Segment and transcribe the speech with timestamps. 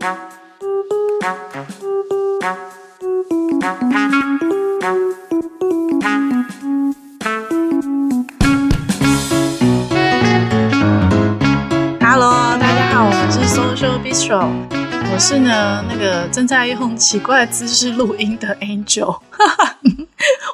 [0.00, 0.16] Hello，
[12.58, 14.48] 大家好，我们是 Social Bistro，
[15.12, 19.20] 我是呢那个正在用奇怪姿势录音的 Angel。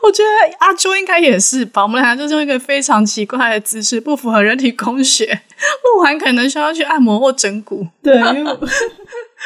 [0.02, 0.28] 我觉得
[0.58, 5.40] 阿啾应该也是吧，我们俩就是用一个非常奇怪的姿势，不符合人体工学。
[5.56, 7.86] 录完可能需要去按摩或整骨。
[8.02, 8.58] 对，因为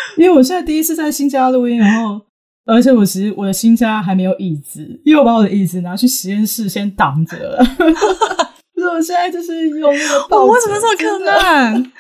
[0.19, 2.21] 因为我现在第一次在新家录音，然后
[2.67, 7.65] 而且我其实我的新家还没有椅子，因为我把我的椅子拿去实验室先挡着了。
[8.77, 10.45] 所以我现在就是用那个抱。
[10.45, 11.93] 我为什么这么困难？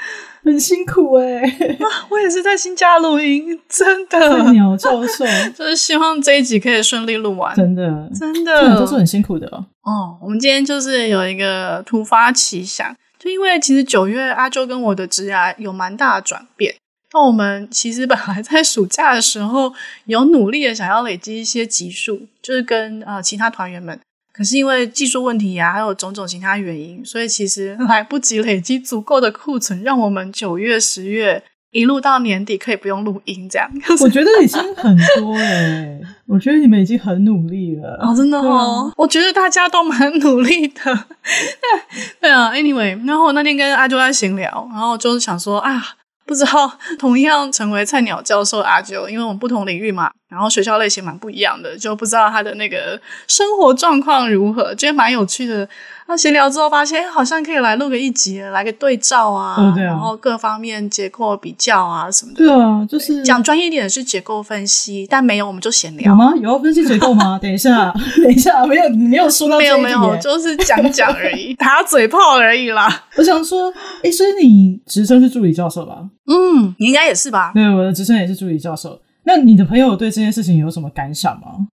[0.42, 1.78] 很辛苦哎、欸，
[2.08, 4.18] 我也是在新家录音，真的。
[4.18, 9.66] 菜鸟教授 就是希望这一集可以顺利录完，真的，真的都是很辛苦的哦。
[9.82, 16.74] 哦，我们今天就是有一个突发奇想，就因为其实九月阿周跟我的职涯有蛮大的转变，
[17.12, 19.72] 那我们其实本来在暑假的时候
[20.04, 23.98] 有努力的想要累积一些集数，就是跟呃其他团员们。
[24.32, 33.68] 可是因为技术问题呀、啊，还有种种其他原因，所以其实 来不及累积足够的库存，让我们九月、十月一路到年底可以不用录音这样。
[34.00, 37.98] 我觉得已经很多了、欸，我觉得你们已经很努力了。
[38.00, 41.06] 哦，真的哦，啊、我觉得大家都蛮努力的。
[42.20, 45.96] 对啊，Anyway，然后那天跟阿啾在闲聊，然后就是想说啊。
[46.30, 55.68] 不知道同样成为菜鸟教授阿九，因为我们不同领域嘛，然后学校类型蛮不一样的，就不知道他的那个生活状况如何，觉得蛮有趣的。
[56.06, 62.44] 那闲聊之后发现，好像可以来录个一集，来个对照啊，哦对啊，然后各方面结构比较啊什么的。
[62.44, 66.10] 对啊，就是讲专业一点的是结构分析，但没有我们就闲聊。
[66.10, 66.32] 有吗？
[66.34, 67.38] 有要分析结构吗？
[67.42, 67.92] 等一下，
[68.24, 69.56] 等一下，没有，你没有说到。
[69.56, 73.04] 没有没有，就是讲讲而已， 打嘴炮而已啦。
[73.16, 75.98] 我想说，哎，所以你职称是助理教授吧？
[76.26, 77.52] 嗯，你应该也是吧？
[77.54, 79.00] 对，我的职称也是助理教授。
[79.30, 81.68] 那你的朋友对这件事情有什么感想吗？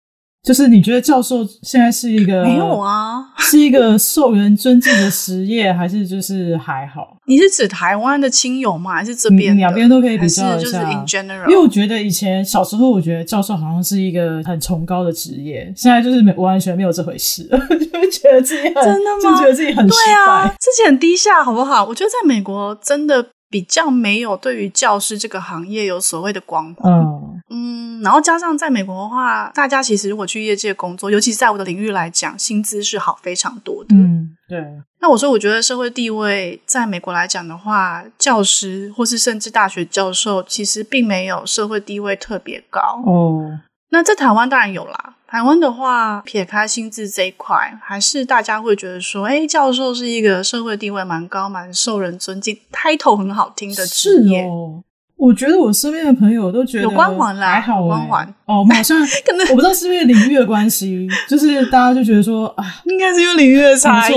[0.42, 7.16] 就是你觉得教授现在是一个没有啊， 是一个受人尊敬的职业，还是就是还好？
[7.26, 8.94] 你是指台湾的亲友吗？
[8.94, 10.58] 还是这边两边都可以比较一下？
[10.58, 11.48] 就是 in general？
[11.48, 19.36] 因为我觉得以前小时候，我觉得教授好像是一个很崇高的职业，现在就是没完全没有这回事， 就会觉得自己很真的吗？
[19.36, 19.96] 就觉得自己很，对
[20.26, 21.84] 啊，自己很低下，好不好？
[21.84, 23.28] 我觉得在美国真的。
[23.52, 34.64] 比较没有对于教师这个行业有所谓的光环，嗯嗯，然后加上在美国的话，大家其实如果去业界工作，尤其是在我的领域来讲，薪资是好非常多的，嗯，对。
[35.02, 43.60] 那我说，我觉得社会地位在美国来讲的话，教师或是甚至大学教授，其实并没有社会地位特别高哦。
[43.90, 45.16] 那在台湾当然有啦。
[45.32, 54.42] 台湾的话，撇开薪资这一块，还是大家会觉得说，哎，教授是一个社会地位蛮高、蛮受人尊敬、title 很好听的职业。
[54.42, 54.82] 哦，
[55.16, 64.14] 我觉得我身边的朋友都觉得有光环啦，还好欸，光环哦，好像 可能我不知道是不是领域的关系，就是大家就觉得说啊，应该是因为领域的差异。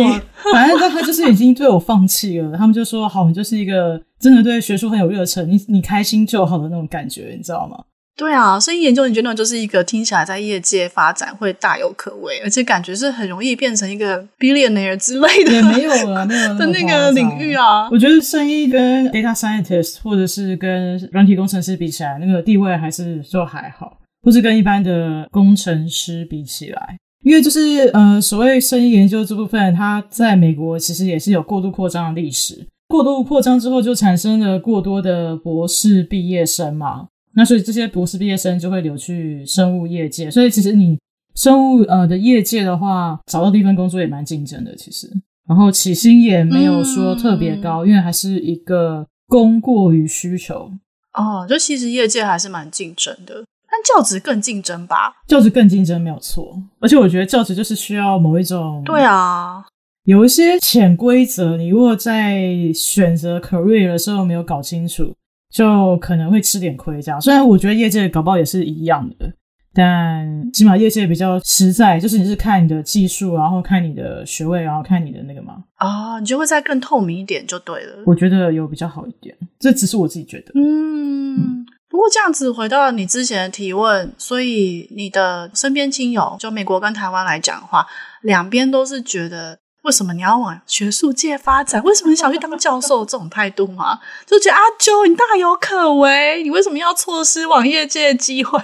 [0.52, 7.78] 反正他就是已经对我放弃了，他们就说好，你就是一个真的对学术很有热忱，你你开心就好的那种感觉，你知道吗？
[8.18, 17.90] 对啊，生意研究你觉得就是一个听起来在业界发展会大有可为，而且感觉是很容易变成一个 billionaire 之类的，也没有啊，没有 的那个领域啊。
[17.92, 37.08] 我觉得生意跟 data scientist 或者是跟软体工程师比起来，那个地位还是就还好，或是跟一般的工程师比起来，因为就是呃，所谓生意研究这部分，它在美国其实也是有过度扩张的历史，过度扩张之后就产生了过多的博士毕业生嘛。
[37.36, 40.98] 那所以这些博士毕业生就会流去生物业界，所以其实你
[41.36, 45.12] 生物呃的业界的话，找到第一份工作也蛮竞争的，其实，
[45.46, 50.72] 然后起薪也没有说特别高，嗯、因为还是一个供过于需求。
[51.14, 55.14] 哦，就其实业界还是蛮竞争的，但教职更竞争吧？
[55.28, 59.66] 教职更竞争没有错，而且我觉得教职就是需要某一种，对啊，
[60.06, 65.14] 有一些潜规则，你如果在选择 career 的时候没有搞清楚。
[65.56, 67.22] 就可能会吃点亏，这样。
[67.22, 69.26] 虽然我觉得业界搞不好也是一样的，
[69.74, 75.64] 但起码业界比较实在，就是你是看你的技术，然后看你的学位，然后看你的那个嘛。
[75.76, 78.04] 啊、哦，你就会再更透明一点就对了。
[78.06, 80.52] 我觉得有比较好一点，这只是我自己觉得。
[80.56, 87.88] 嗯，嗯，不过这样子回到你之前的提问，所以你的身边亲友，就美国跟台湾来讲的话，
[88.24, 89.58] 两边都是觉得。
[89.86, 91.82] 为什么你要往学术界发展？
[91.84, 93.06] 为什么你想去当教授？
[93.06, 94.00] 这种态度吗？
[94.26, 98.60] 就觉得阿啾你大有可为，你为什么要错失往业界的机会？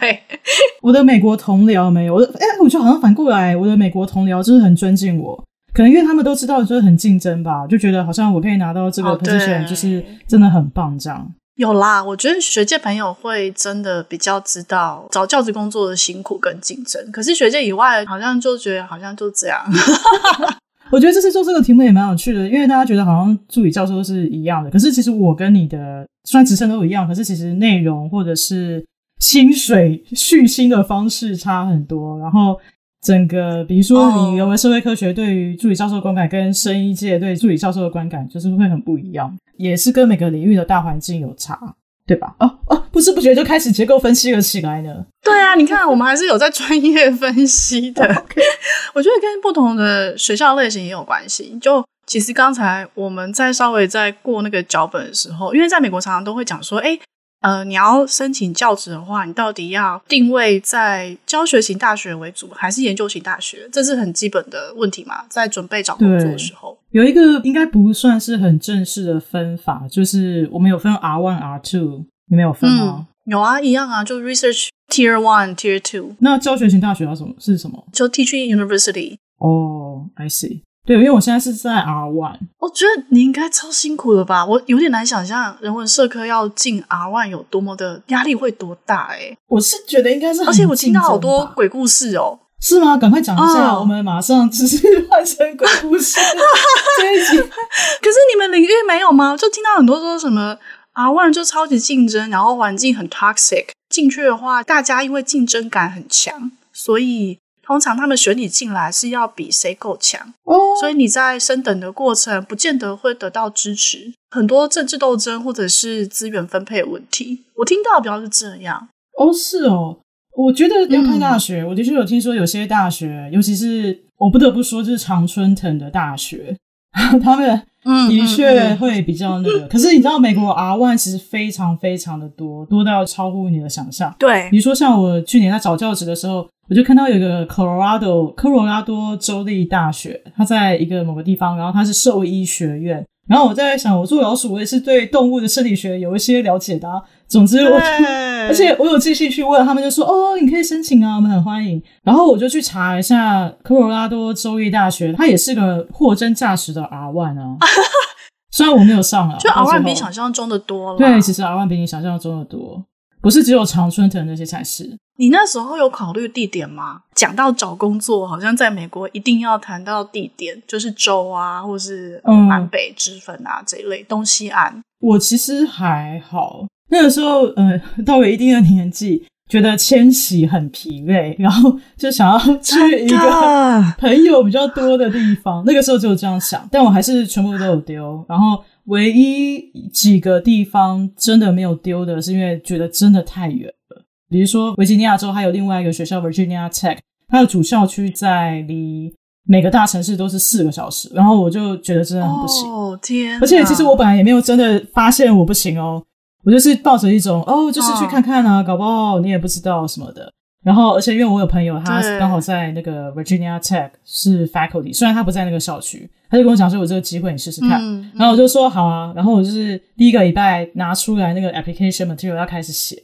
[0.81, 5.37] 我的美国同僚没有，我的哎，我觉得好像反过来，我的美国同僚就是很尊敬我，
[5.73, 11.31] 可能因为他们都知道就是很竞争吧，就觉得好像我可以拿到这个 position，就是真的很棒这样。
[11.55, 19.61] 有啦，我觉得学界朋友会真的比较知道找教职工作的辛苦跟竞争，可是学界以外好像就觉得好像就这样。
[20.91, 28.85] 我觉得这次做这个题目也蛮有趣的，因为大家觉得好像助理教授都是一样的，可是其实我跟你的虽然职称都一样，可是其实内容或者是
[29.19, 32.19] 薪水续薪的方式差很多。
[32.19, 32.59] 然后
[33.01, 41.57] 整个，比如说你有没有社会科学对于助理教授的观感，跟生医界对助理教授的观感，就是会很不一样，也是跟每个领域的大环境有差。
[42.05, 42.35] 对吧？
[42.39, 45.05] 哦哦，不知不觉就开始结构分析了起来呢。
[45.23, 48.03] 对啊，你看，我们还是有在专业分析的。
[48.93, 51.57] 我觉得跟不同的学校类型也有关系。
[51.61, 56.99] 就其实刚才我们在稍微在过那个脚本的时候，因为在美国常常都会讲说，哎，
[57.41, 63.69] 呃，你要申请教职的话，你到底要定位在教学型大学为主，还是研究型大学？
[63.71, 66.77] 这是很基本的问题嘛，在准备找工作的时候。
[66.91, 73.07] 有一个应该不算是很正式的分法，就是我们有分 R one、R two，你们有分吗？
[73.25, 76.15] 嗯，有啊，一样啊，就 Research Tier One、Tier Two。
[76.19, 77.33] 那教学型大学要什么？
[77.39, 77.83] 是什么？
[77.93, 79.15] 就 Teaching University。
[79.39, 80.61] 哦，I see。
[80.83, 82.39] 对，因为我现在是在 R one。
[82.59, 84.43] 我觉得你应该超辛苦的吧？
[84.43, 89.37] 我有点难想象人文社科要进 R one 有多么的压力会多大欸。
[89.47, 92.39] 我是觉得应该是，而且我听到好多鬼故事哦。
[92.61, 92.95] 是吗？
[92.95, 94.77] 赶快讲一下，我们马上只是
[95.09, 96.19] 换成鬼故事
[96.99, 97.37] 这一集。
[97.37, 99.35] 可是你们领域没有吗？
[99.35, 100.57] 就听到很多说什么
[100.93, 103.69] 啊，R1 就超级竞争，然后环境很 toxic。
[103.89, 110.33] 进去的话，大家因为竞争感很强，所以通常他们选你进来是要比谁够强。
[110.43, 117.43] 哦，所以你在升等的过程不见得会得到支持，很多政治斗争或者是资源分配的问题。
[117.55, 118.87] 我听到比较是这样。
[119.17, 119.97] 哦，是哦。
[120.35, 126.55] 我觉得要看大学，嗯、我的确有听说有些大学，尤其是我不得不说，就是常春藤的大学，
[127.21, 127.61] 他们
[128.09, 129.59] 的确会比较那个。
[129.59, 134.13] 嗯嗯嗯、可是你知道，美国 R one 其实非常非常的多，多到超乎你的想象。
[134.17, 143.05] 对，比如说像我去年在找教职的时候，我就看到有一个 Colorado 科罗拉多州立大学，它在一个某个地方，然后它是兽医学院。
[143.27, 147.01] 然后我在想，我做老鼠，我也是对动物的生理学有一些了解的啊。
[147.31, 147.79] 总之我，我
[148.49, 151.81] 而且我有继续去问他们，就说哦，你可以申请啊，我们很欢迎。
[152.03, 157.55] 然后我就去查一下科罗拉多州立大学，它也是个货真价实的 R one 啊。
[158.51, 160.97] 虽然我没有上啊，就 R one 比想象中的多了。
[160.97, 162.83] 对，其实 R one 比你想象中的多，
[163.21, 164.97] 不是只有常春藤那些才是。
[165.17, 167.01] 你那时候有考虑地点吗？
[167.15, 174.81] 讲到找工作，好像在美国一定要谈到地点，就是州啊，或是南北之分啊、嗯、这一类东西岸。
[174.99, 185.63] 我其实还好，那个时候呃，到了一定的年纪，觉得迁徙很疲惫，然后就想要去一个朋友比较多的地方。
[185.65, 188.23] 那个时候只有这样想，但我还是全部都有丢。
[188.29, 194.03] 然后唯一几个地方真的没有丢的，是因为觉得真的太远了。
[194.29, 196.97] 比如说，维吉尼亚州还有另外一个学校，Virginia Tech，
[197.27, 199.13] 它的主校区在离
[199.45, 202.69] 每个大城市都是四个小时，然后我就觉得真的很不行。
[202.69, 203.37] 哦天！
[203.41, 206.01] 而且其实我本来也没有真的发现我不行哦，
[206.43, 210.31] 我就是抱着一种哦，就是去看看啊，哦、搞不好你也不知道什么的。
[210.63, 217.81] 然后，而且因为我有朋友，他刚好在那个 Virginia Tech 是 faculty，虽然他不在那个校区，他就跟我讲说，有这个机会你试试看。
[217.81, 223.01] 嗯、然后我就说好啊，然后我就是第一个礼拜拿出来那个 application material 要开始写。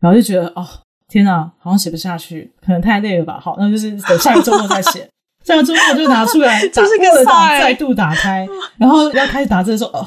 [0.00, 0.66] 然后就觉得哦，
[1.08, 3.38] 天哪，好像写不下去，可能太累了吧。
[3.40, 5.08] 好，那就是等下个周末再写。
[5.44, 10.06] 下个周末就拿出来，打过了档，再度打开，然后要开始打字的时候，哦，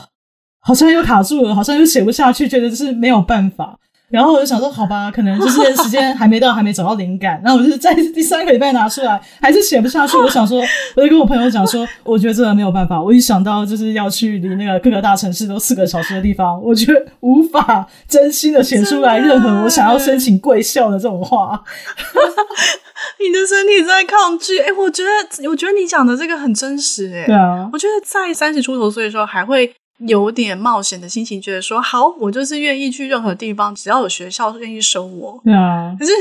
[0.66, 3.78] 好像又卡住了，好像又写不下去，觉得就是没有办法。
[4.08, 7.42] 然后我就想说，好吧，可能就是时间还没到，还没找到灵感。
[7.44, 10.16] 然后我就是在第三个礼拜拿出来，还是写不下去。
[10.16, 10.62] 我想说，
[10.96, 13.02] 我就跟我朋友讲说，我觉得真的没有办法。
[13.02, 21.64] 我一想到就是要去离那个各个大城市都四个小时的地方，我觉得无法真心的写出来任何我想要申请贵校的这种话。
[23.20, 24.60] 你的身体在抗拒。
[24.60, 27.12] 哎，我觉得，我觉得你讲的这个很真实。
[27.12, 29.74] 哎，对啊，我觉得在三十出头岁的时候还会。
[30.00, 35.40] 有点冒险的心情，觉得说好，我就是愿意去任何地方，只要有学校愿意收我。
[35.44, 35.96] 对啊。
[35.98, 36.12] 可是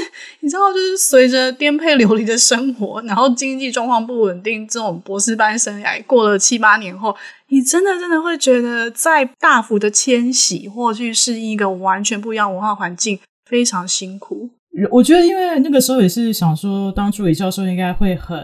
[0.40, 7.14] 你知道，就是随着颠沛流离的生活，然后经济状况不稳定，这种博士班生涯过了七八年后，
[7.49, 14.50] 你真的真的会觉得，在大幅的迁徙或去适应一个完全不一样文化环境，非常辛苦。
[14.90, 18.38] 我觉得，因为那个时候也是想说，当助理教授应该会很，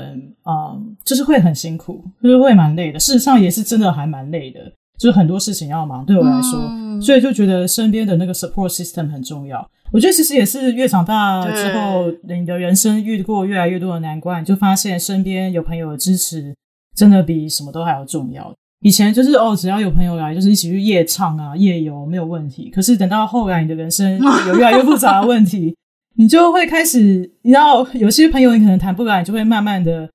[0.44, 2.98] 嗯，就是会很辛苦，就是会蛮累的。
[3.00, 4.60] 事实上，也是真的还蛮累的。
[5.00, 9.66] 就是很多事情要忙，对我来说，嗯、所以就觉得身边的那个 support system 很重要。
[9.90, 16.54] 我觉得其实也是越长大之后，你的人生遇过越来越多的难关，你就发现身边有朋友的支持，
[16.94, 18.54] 真的比什么都还要重要。
[18.82, 22.70] 以前就是哦，只要有朋友来，就是一起去夜唱啊、夜游没有问题。
[22.70, 25.74] 可是等到后来，你的人生 有越来越复杂的问题，
[26.16, 30.08] 你就会开始，你知道，有些朋友你可能谈不来，你就会慢慢的，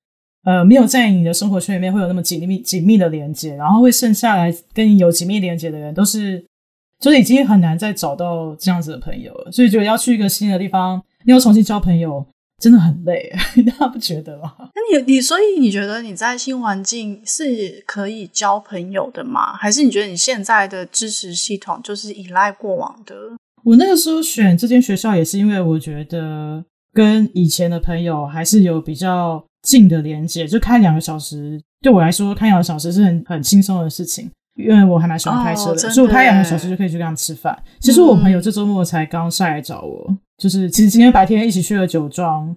[0.46, 6.42] 呃，没有在你的生活圈里面会有那么紧密紧密的连接，然后会剩下来跟你有紧密连接的人，都是
[7.00, 9.50] 就是已经很难再找到这样子的朋友了。
[9.50, 12.24] 所以觉得要去一个新的地方，你要重新交朋友。
[12.58, 13.30] 真的很累，
[13.68, 14.50] 大家不觉得吗？
[14.58, 19.54] 那你你所以你觉得你在新环境是可以交朋友的吗？
[19.54, 23.14] 还是你觉得你现在的支持系统就是依赖过往的？
[23.62, 37.58] 我那个时候选这间学校也是因为我觉得跟以前的朋友还是有比较近的连接，就开两个小时对我来说开两个小时是很很轻松的事情，因为我还蛮喜欢开车的，哦、所以我开两个小时就可以去跟他们吃饭。
[37.80, 40.16] 其实我朋友这周末才刚下来找我。
[40.38, 42.48] 就是，其实今天白天一起去了酒庄。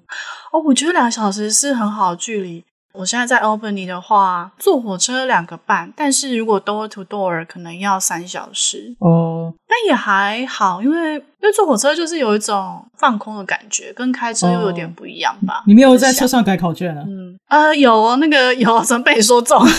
[0.52, 2.64] 哦，我觉得两个小时是很好的距离。
[2.92, 8.96] 我现在在 Albany 的话，坐火车两个半，但是如果 door to door 可能要三小时。
[9.00, 15.60] 哦，但也还好，因为因为坐火车就是有一种放空的感觉，跟开车又有点不一样吧。
[15.60, 17.04] 哦、你没有在车上改考卷啊？
[17.08, 19.62] 嗯，呃，有哦，那个有，怎么被你说中？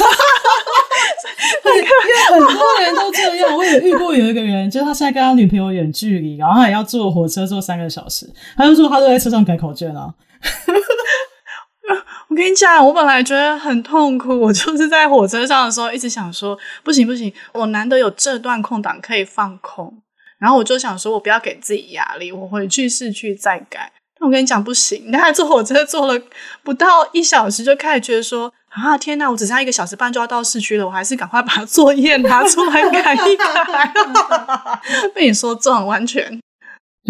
[1.63, 10.13] 因为很多人都这样，我也遇过有一个人，就是他现在跟他女朋友远距离，然后他也要坐火车坐三个小时，他就说他都在车上改考卷啊。
[12.41, 19.93] 我跟你讲，我本来觉得很痛苦，我就是在火车上的时候一直想说，不行不行，我难得有这段空档可以放空，
[20.39, 23.93] 然后我就想说我不要给自己压力，我回去市区再改。
[24.19, 26.19] 但我跟你讲不行，你看坐火车坐了
[26.63, 28.51] 不到一小时，就开始觉得说。
[28.71, 33.93] 啊天呐，我只差一个小时半就要到市区了，我还是赶快把作业拿出来改一改。
[35.13, 36.41] 被你说中，完全。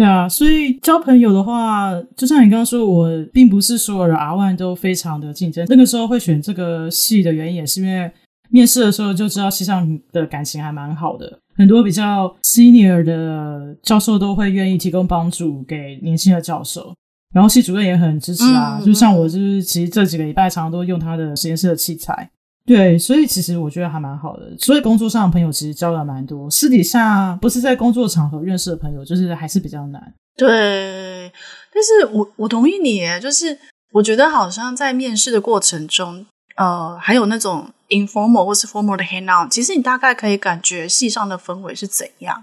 [0.01, 5.63] 对啊，所以交朋友的话，就像你刚刚说，我并不是所有的 R one 都非常的竞争。
[5.69, 8.11] 那个时候会选这个系的原因，也是因为
[8.49, 16.95] 面试的时候就知道系上的感情还蛮好的，很多比较 senior 的教授都会愿意提供帮助给年轻的教授。
[17.31, 22.27] 然后系主任也很支持啊，嗯、就像我就是其实这几个礼拜常常都用他的实验室的器材，
[22.65, 24.55] 对，所以其实我觉得还蛮好的。
[24.57, 30.13] 所以工作上的朋友其实交了蛮多，私底下不是在工作场合认识的朋友，就是还是比较难。
[30.37, 31.31] 对，
[31.73, 33.57] 但是我我同意你，就是
[33.91, 36.25] 我觉得好像在面试的过程中，
[36.55, 42.41] 呃，还有那种 informal 或是 formal 的 hangout，其实你大概可以感觉系上的氛围是怎样，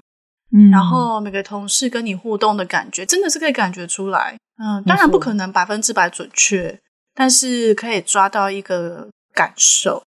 [0.53, 4.37] 嗯，然后每个同事跟你互动的感觉，真的是可以感觉出来。
[4.61, 6.79] 嗯，当然不可能百分之百准确，
[7.15, 10.03] 但是可以抓到一个感受。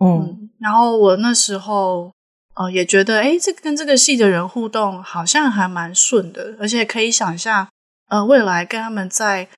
[0.00, 2.12] 嗯，嗯，然后我那时候
[2.54, 7.68] 呃也觉得，哎，这跟这个系的人互动好像还蛮顺的，而且可以想象，
[8.08, 9.48] 呃，未来跟他们在，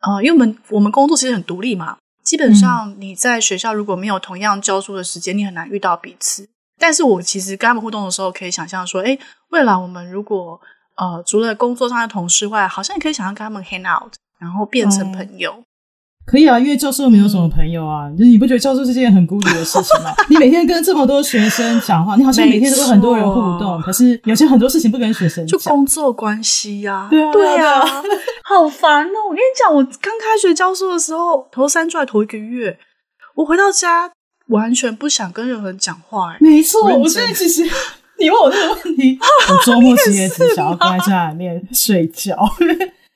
[0.00, 6.48] 呃，因为我们我们工作其实很独立嘛，基本上你在学校如果没有同样教书的时间，你很难遇到彼此。
[6.78, 9.16] 但是我其实跟他们互动的时候，可以想象说，哎，
[9.50, 10.60] 未来我们如果
[10.96, 15.52] 呃，除了工作上的同事外，好像也可以想象跟他们 hang out，然后变成朋友。
[15.52, 15.64] 嗯、
[16.24, 20.14] 可以啊，因为教授没有什么朋友啊，嗯、就是你不觉得教授是件很孤独的事情吗？
[20.30, 27.08] 你每天跟这么多学生讲话，你好像每天都跟很多人互动，可是有些很多事情不跟学生讲，就工作关系呀、啊。
[27.10, 27.80] 对啊，对啊，
[28.44, 29.18] 好烦哦！
[29.28, 32.78] 我跟你讲，我刚开学教书的时候，头三出来头一个月，
[33.34, 34.10] 我回到家
[34.48, 36.36] 完全不想跟任何人讲话。
[36.40, 37.68] 没错，我现在其实。
[38.18, 39.18] 你问我这个问题，
[39.50, 42.36] 我周末其实也只想要待在家里面睡觉。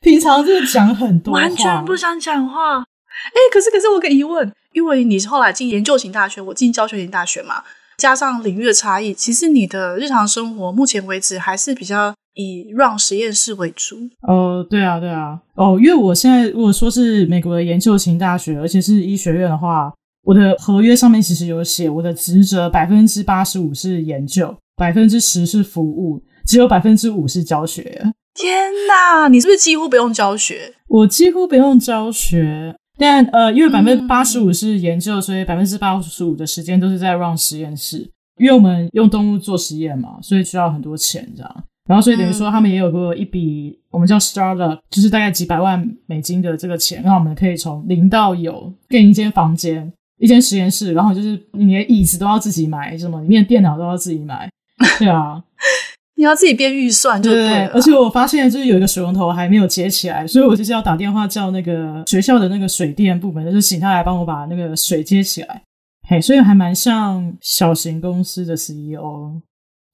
[0.01, 2.85] 平常就是讲很多话，完全不想讲话。
[3.33, 7.63] 哎、欸，可是可是我有个疑问，因为你后来进研究型大学，我进教学型大学嘛，
[7.99, 13.97] 加上领域的差异，其实你的日常生活目前为止还是比较以 run 实验室为主。
[14.23, 15.41] 哦，对啊，对啊。
[15.55, 19.93] 哦，因为我现在如果说是美国的研究型大学，而且是医学院的话，
[20.25, 24.55] 我的合约上面其实有写，我的职责百分之八十五是研究。
[24.77, 28.13] 百分之十是服务，只有百分之五是教学。
[28.35, 30.75] 天哪，你是不是几乎不用教学？
[30.89, 38.11] 我几乎不用教学，但呃，因为百分之八十五是研究，嗯、所以百分之八十五的时间都是在 run 实验室。
[38.39, 41.65] 因为我们用动物做实验嘛，所以需要很多钱，这样。
[41.89, 54.51] 然后，所以等于说他们也有过一笔，嗯、我们叫 startup，就是大概几百万美金的这个钱，让我们可以从零到有，给你一间房间，一间实验室，然后就是你的椅子都要自己买，什么里面的电脑都要自己买。
[54.99, 55.43] 对啊，
[56.17, 57.51] 你要自己编预算就对了。
[57.51, 65.63] 对，而且我发现就是有一个水龙头还没有接起来，所以我就是要打电话叫那个学校的那个水电部门，就是请他来帮我把那个水接起来。
[66.09, 69.41] 嘿，所以还蛮像小型公司的 CEO，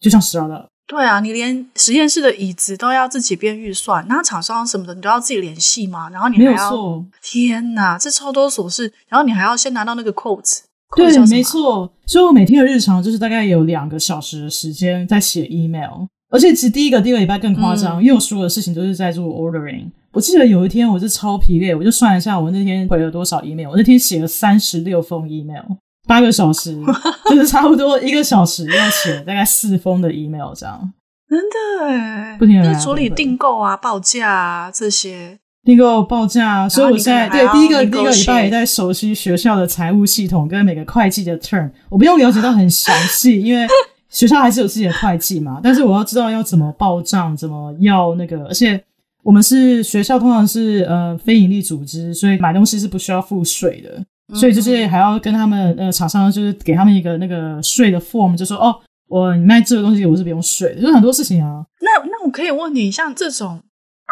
[0.01, 0.67] 就像 startup。
[0.87, 6.11] 对啊，你连实验室的椅子都要自己编预算，那厂商什么的你都要自己联系嘛。
[6.11, 7.07] 然后你还要，没有错。
[7.23, 8.93] 天哪，这超多琐事。
[9.09, 10.59] 然后你还要先拿到那个 quote。
[10.97, 11.91] 对，没错。
[12.07, 19.91] 所以我每天的日常就是大概有两个小时的时间在写 email，而且其实第一个第二个礼拜更夸张，嗯、因为我所有的事情都是在做 ordering。
[20.13, 25.65] 我记得有一天我是超疲累，我就算一下我那天回了多少 email，我那天写了三十六封 email，
[26.07, 26.79] 八个小时
[27.31, 30.93] 就是差不多一个小时要写大概四封的 email 这样。
[31.29, 35.39] 真的哎，不停的处理订购啊、报价啊这些。
[35.65, 41.71] 订购报价，所以我现在对第一个第一个礼拜也在熟悉学校的财务系统跟每个会计的 term。
[41.89, 43.67] 我不用了解到很详细， 因为
[44.09, 45.61] 学校还是有自己的会计嘛。
[45.63, 48.83] 但是我要知道要怎么报账，怎么要那个，而且。
[49.25, 54.05] 我们是学校，通常是呃非营利组织，所以买东西是不需要付税的，
[54.37, 58.75] 所以就是还要跟他们呃厂商，就是给他们一个那个税的 form，就说哦，
[59.07, 61.65] 我你卖这个东西我是不用税的，就是很多事情啊。
[61.81, 63.61] 那那我可以问你，像这种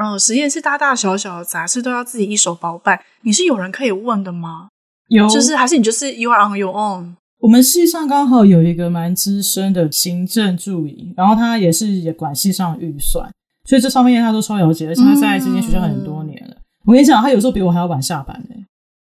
[0.01, 4.69] 呃实验室大大小小的杂事都要自己一手包办，你是有人可以问的吗？
[5.09, 7.15] 有，就是还是你就是 you are on your own？
[7.39, 13.31] 我们系上刚好有一个蛮资深的行政助理，然后他也是也管系上预算。
[13.69, 16.55] 所以这方面他都超了解，而且他在这间学校很多年了。
[16.55, 18.57] 嗯、我跟你讲，他有时候比我还要晚下班呢，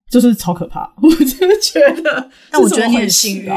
[0.10, 0.92] 就是超可怕。
[1.02, 3.52] 我真的觉得， 但我觉得你很幸运。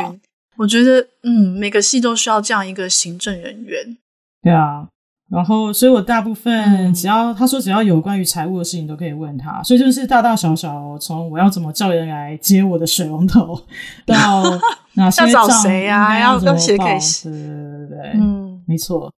[0.56, 3.96] 我觉得，嗯，每个系都需要这样一个行政人员。
[4.42, 4.88] 对啊，
[5.28, 13.60] 然后，所以我大部分只要他说只要有关于财务的事情都可以问他，所以就是大大小小，从我要怎么叫人来接我的水龙头，
[14.06, 14.44] 到
[14.94, 17.28] 哪些要找谁呀，要要写给谁？
[17.28, 19.12] 对对对对，嗯，没错。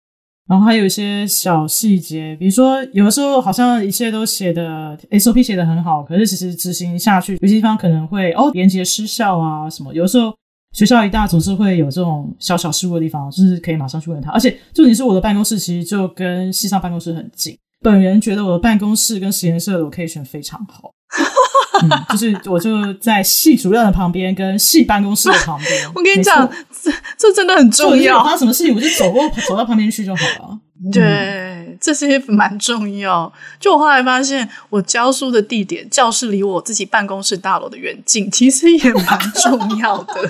[0.48, 9.94] 然后还有一些小细节，比如说有的时候好像一切都写的 SOP 写的很好，可是其实执行下去，有些地方可能会哦连接失效啊什么。
[9.94, 10.34] 有的时候
[10.74, 14.32] 学校一大总是会有这种小小失误的地方，就是可以马上去问他。
[14.32, 20.92] 而且重点是我的办公室其实就跟系上办公室很近，本人觉得我的办公室跟实验室的 location 非常好。
[21.84, 25.72] 嗯，就是我就在系主任的旁边，跟系办公室的旁边。
[25.94, 26.50] 我跟你讲，
[26.84, 28.24] 这这真的很重要。
[28.24, 30.60] 发生什么事情，我就走过走到旁边去就好了。
[30.92, 31.04] 对。
[31.04, 33.32] 嗯这些蛮重要。
[33.60, 40.16] 就我后来发现，我教书的地点教室离我自己办公室大楼的远近，其实也蛮重要的。
[40.18, 40.24] 因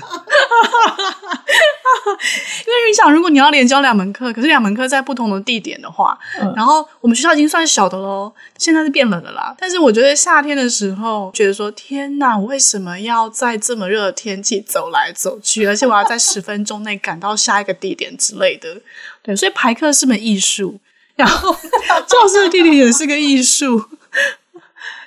[2.73, 9.55] 为你想，如果你要连教两门课，可是两门课在不同的地点的话，嗯、然后我们学校已经算小的喽，现在是变冷的啦。
[9.57, 18.81] 但是我觉得夏天的时候，觉得说天哪，我为什么要在这么热的天气走来走去，而且我要在十分钟内赶到下一个地点之类的。
[19.27, 20.79] 对，所以排课是门艺术。
[21.15, 21.51] 然后
[22.07, 23.75] 教室的地理也是个艺术，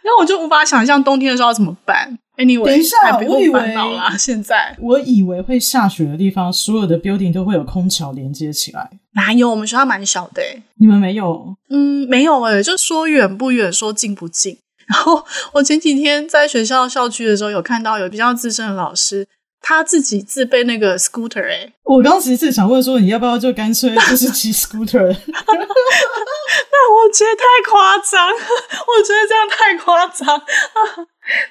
[0.03, 2.19] 然后我就无法想象冬天的时候要怎么办。
[2.37, 4.17] Anyway，等一下，还不用烦恼啦。
[4.19, 8.91] 现在我以为会下雪的地方，所有的 building 都会有空调连接起来。
[9.13, 9.49] 哪有？
[9.51, 10.43] 我们学校蛮小的。
[10.77, 11.55] 你们没有？
[11.69, 14.59] 嗯，没有诶，就说远不远，说近不近。
[14.87, 19.29] 然后我前几天在学校校区的时候，有看到有比较资深的老师。
[19.63, 25.07] 他自己自备那个 scooter 哎、欸，我刚其实是想问说，你要不要就干脆 就是骑 scooter？
[26.73, 30.43] 那我觉得太夸张， 我觉得这样太夸张。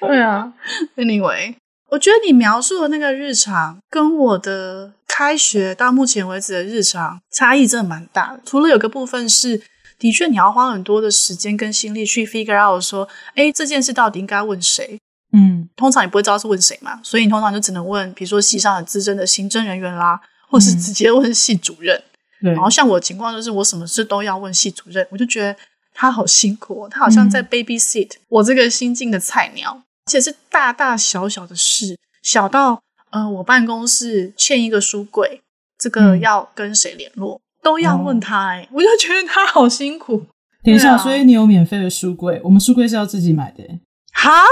[0.00, 0.52] 对啊
[0.96, 1.54] ，Anyway，
[1.90, 8.40] 我觉得你描述的那个日常跟我的开学到目前为止的日常差异真的蛮大的。
[8.44, 9.62] 除了有个部分是，
[9.98, 15.00] 的确你要花很多的时间跟心力去 figure out 说，哎，这件事到底应该问谁？
[15.32, 22.02] 嗯，通常你不会知道是问谁嘛，所以你通常就只能问，比如说系上的资深的行政人员啦，或是直接问系主任。
[22.40, 25.54] 对、嗯，然后像我的情况就是，我什么事都要问系主任，我就觉得
[25.94, 29.72] 他好辛苦，他好像在 baby sit、嗯、我这个新进的菜鸟，
[30.06, 35.42] 而且是大大小小的事，小到呃，我办公室欠一个书柜，
[35.78, 40.26] 这个要跟谁联络，嗯、都要问他、欸，哎、哦，我就觉得他好辛苦。
[40.62, 43.80] 等一下，啊、所以你有免费的书柜，我们书柜是要自己买的、欸。
[44.20, 44.42] 哈，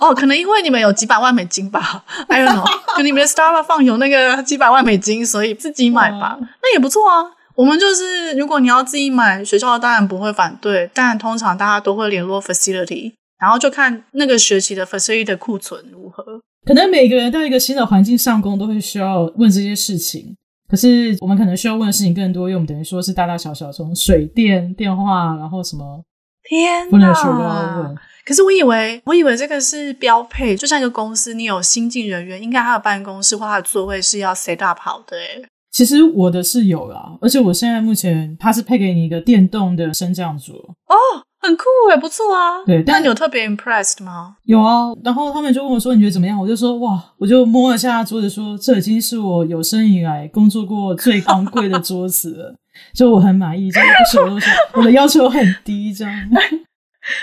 [0.00, 7.24] 哦，可能因为你们有几百万美金吧，I don't know，就你们的 Starbucks 放有那个几百万美金，所以自己买吧，嗯、那也不错啊。
[7.54, 16.24] 我们就是如果你要自己买，学校当然不会反对，但通常大家都会联络 facility，然后就看那个学期的 facility 的库存如何。
[16.66, 20.34] 可能每个人到一个新的环境上工都会需要问这些事情，
[20.68, 26.02] 可是我们可能需要问的事情更多，因为我们等于说是大大小小，从水电、电话，然后什么。
[26.48, 27.94] 天呐！
[28.24, 35.16] 可是我以为，我以为这个是标配，就像一个公司，你有新进人员，应该他的办公室或他的座位是要 set up 好的。
[35.16, 40.54] 诶其实我的是有啦，而且我现在目前它是配给你一个电动的升降桌
[40.86, 40.96] 哦，
[41.40, 42.62] 很酷诶，不错啊。
[42.64, 44.36] 对，但你有特别 impressed 吗？
[44.44, 52.54] 有啊，然后他们就问我说：“你觉得怎么样？”我就说：“哇！”我就摸了下桌子，说：“这已经是我有生以来工作过最昂贵的桌子了。”
[52.92, 56.12] 就我很满意，这样不是我都说我的要求很低，这样。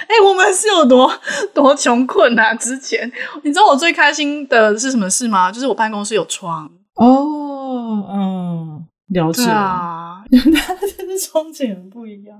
[0.07, 1.11] 哎、欸，我们是有多
[1.55, 2.53] 多穷困啊！
[2.53, 3.11] 之前
[3.43, 5.51] 你知道我最开心的是什么事吗？
[5.51, 12.37] 就是我办公室有窗哦，嗯，了解啊，大家真的憧憬很不一样。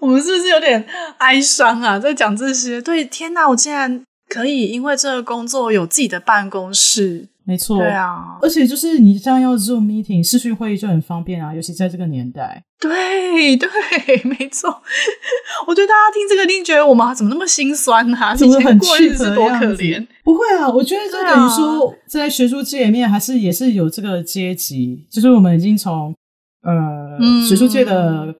[0.00, 1.98] 我们是不是有点哀伤啊？
[1.98, 7.28] 在讲这些，对，天哪，我竟然可以因为这个工作有自己的办公室。
[7.46, 12.62] 没错，对啊，而且就是你这样要做 meeting 视讯会议就很方便啊，尤其在这个年代。
[12.80, 13.68] 对对，
[14.24, 14.70] 没错。
[15.66, 18.34] 我觉得大家听这个，一定觉得我们怎么那么心酸呢、啊？
[18.34, 20.06] 怎么很过日子多可怜？
[20.24, 26.14] 不会啊，我觉得这等于说在学术界里面还是也是有这个阶级，就是我们已经从
[26.62, 28.34] 呃、嗯、学术界的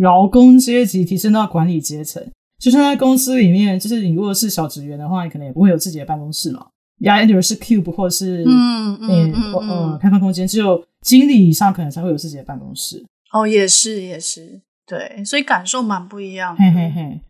[0.00, 2.22] 劳工阶级提升到管理阶层。
[2.58, 6.66] 就像在公司里面，就是你如果是小职员的话，你可能也不会有自己的办公室嘛。
[7.00, 13.04] 压力是 cube 或是嗯嗯嗯嗯开放空间，只有经理以上可能才会有自己的办公室。
[13.32, 16.56] 哦，也是也是，对，所以感受蛮不一样。
[16.56, 17.20] 嘿嘿嘿，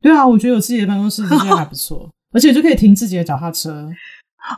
[0.00, 3.90] 对啊，我觉得有自己的办公室的确还不错， 而且就可以停自己的脚踏车。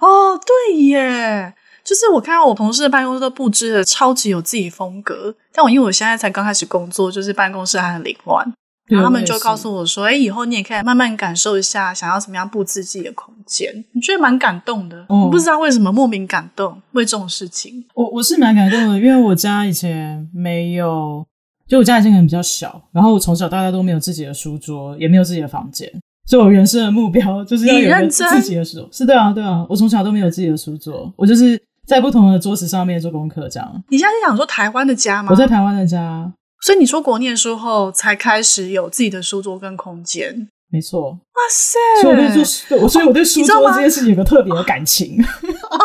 [0.00, 8.50] 哦，对耶，就是我看到我同事的办公室都布置的超级有自己风格，但我因为我现在才刚开始工作，就是办公室还很凌乱。
[8.86, 17.84] 然后他们就告诉我说：“哎，以后你也可以慢慢感受一下，想要怎么样布置自己的空间。”你觉得蛮感动的，我、哦、不知道为什么莫名感动，为这种事情。
[17.94, 21.26] 我我是蛮感动的，因为我家以前没有，
[21.66, 25.90] 就我家以前可能比较小，然后我从小到大都没有自己的书桌，也没有自己的房间，
[26.26, 28.86] 所以我人生的目标就是要有自己的书。
[28.92, 33.82] 是对啊，对啊，我从小都没有自己的书桌，我就是在不同的桌子上面做功课这样。
[33.88, 35.28] 你现在是想说台湾的家吗？
[35.30, 36.30] 我在台湾的家。
[36.64, 41.10] 所以你出国念书后才开始有自己的书桌跟空间，没错。
[41.10, 41.78] 哇塞！
[42.00, 45.14] 所以我对书，我所以我对书桌这件事情有个特别的感情。
[45.70, 45.78] 哦，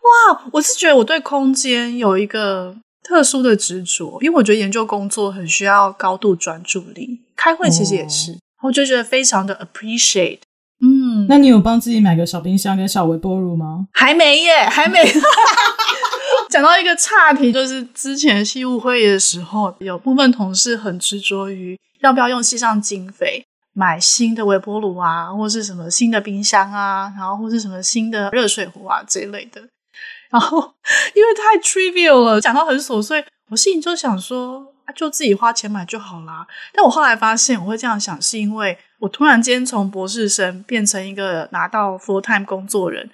[0.00, 0.42] 哇！
[0.50, 10.38] 我是觉得我对空间有一个特殊的执着，因为我觉得研究工作很需要高度专注力，开会其实也是，哦、我就觉得非常的 appreciate。
[10.80, 13.88] 嗯，那你有帮自己买个小冰箱跟小微波炉吗？
[13.92, 14.98] 还没耶，还没。
[16.52, 29.62] 讲到一个差题，就是之前系务会议的时候，有部分同事很执着于要不要用系上经费买新的微波炉啊，或是什么新的冰箱啊，然后或是什么新的热水壶啊这一类的。
[30.30, 30.58] 然后
[31.14, 36.46] 因为太 trivial 了，讲到很琐碎，我心里就想说，啊，就自己花钱买就好啦。
[36.74, 43.08] 但我后来发现，我会这样想，是因为我突然间从博士生变成一个拿到 full time 工作人。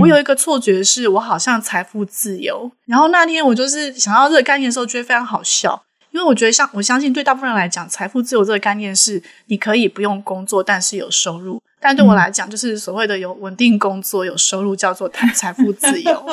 [0.00, 2.70] 我有一个错觉，是我好像财富自由。
[2.86, 11.60] 然后那天我就是想到这个概念的时候，觉得非常好笑，因为我觉得像我相信对大部分人来讲，财富自由这个概念是你可以不用工作，但是有收入。
[11.80, 16.26] 但对我来讲，就是所谓的有稳定工作、有收入，叫做财财富自由。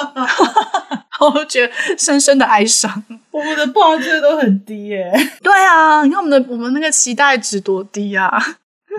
[1.20, 3.04] 我就觉得深深的哀伤。
[3.32, 5.12] 我们的报价都很低耶。
[5.42, 8.30] 对啊，你看我们的我们那个期待值多低啊！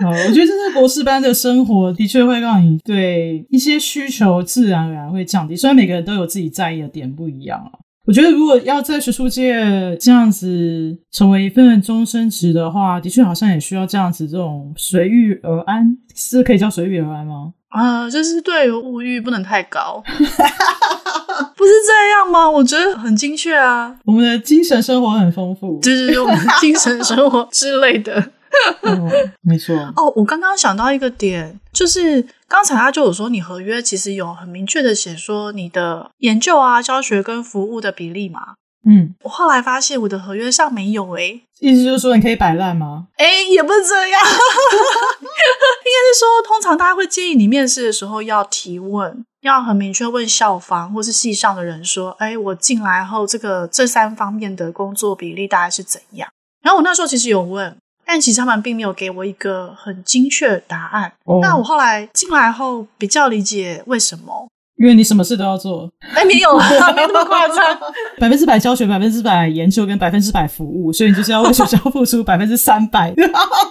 [0.01, 5.55] 好，我觉得这是博士班的生活，的确会让你对一些需求自然而然会降低。
[5.55, 7.71] 虽然每个人都有自己在意的点不一样啊。
[8.05, 17.53] 我觉得如果要在学术界这样子成为一份终身职的话，的确好像也需要这样子这种随遇而安，是可以叫随遇而安吗？
[17.67, 22.49] 啊、呃，就是对物欲不能太高， 不是这样吗？
[22.49, 23.95] 我觉得很精确啊。
[24.05, 28.31] 我们的精神生活很丰富，就是我们的精神生活之类的。
[28.83, 38.55] 哦、没错哦，我刚刚想到一个点，就是刚才他就有说，你合约其实有很明确的写说你的研究啊、教学跟服务的比例嘛。
[38.85, 43.07] 嗯，我后来发现我的合约上没有诶、欸，意思就是说你可以摆烂吗？
[43.17, 44.21] 诶、欸，也不是这样，
[45.19, 56.29] 应该是说，通常大家会建议你面试的时候要提问，要很明确问校方或是系上的人说，诶、欸，我进来后这个这三方面的工作比例大概是怎样？
[56.63, 57.75] 然后我那时候其实有问。
[58.11, 61.13] 但其实他们并没有给我一个很精确的答案。
[61.25, 61.39] Oh.
[61.43, 65.87] 那我后来进来后比较理解为什么，因为你什么事都要做。
[66.15, 67.79] 哎，没有啊， 没那么夸张。
[68.17, 73.13] 百分之百教学，百分之百研究，跟百分之百服务，所以你就是要为学校付出百分之三百，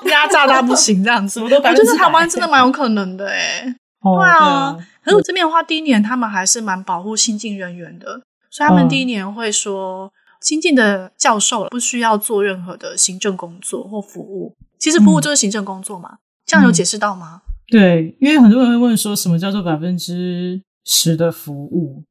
[0.05, 1.43] 压榨到不行这样子。
[1.43, 3.75] 我都觉得台湾真的蛮有可能的哎。
[4.03, 8.21] Oh, 对啊，对啊，可是我这边的话，第一年他们还是蛮保护新进人员的，
[8.53, 10.09] 所以他们第一年会说。
[10.41, 16.11] 新进的教授不需要做任何的行政工作或服务，其实服务就是行政工作嘛。
[16.13, 17.43] 嗯、这样有解释到吗？
[17.67, 22.03] 对，因为很多人会问说什么叫做百分之十的服务，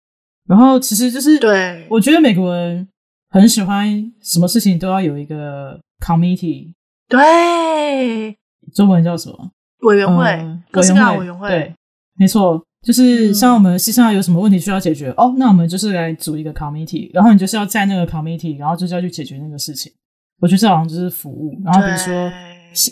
[0.47, 2.87] 然后其实就是对，我觉得美国人
[3.29, 6.73] 很喜欢什么事情都要有一个 committee，
[7.07, 8.37] 对，
[8.73, 9.51] 中文叫什么？
[9.81, 11.73] 委员会，各式各样委员会，对，
[12.17, 12.63] 没错。
[12.87, 19.91] 就是像我们系上有什么问题需要解决、嗯、哦，那我们就是来组一个 committee，然后你就是要在那个 committee，然后就是要去解决那个事情。
[20.39, 21.53] 我觉得这好像就是服务。
[21.65, 22.31] 然后比如说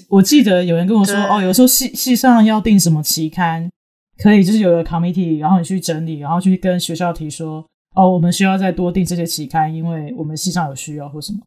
[0.10, 3.70] 我记得有人跟我说，哦，有时候系系上要订什么期刊，
[4.22, 11.40] 可以就是有个 committee，然后你去整理，然后去跟学校提说，哦，我们需要再多订这些期刊，因为我们系上有需要或什么，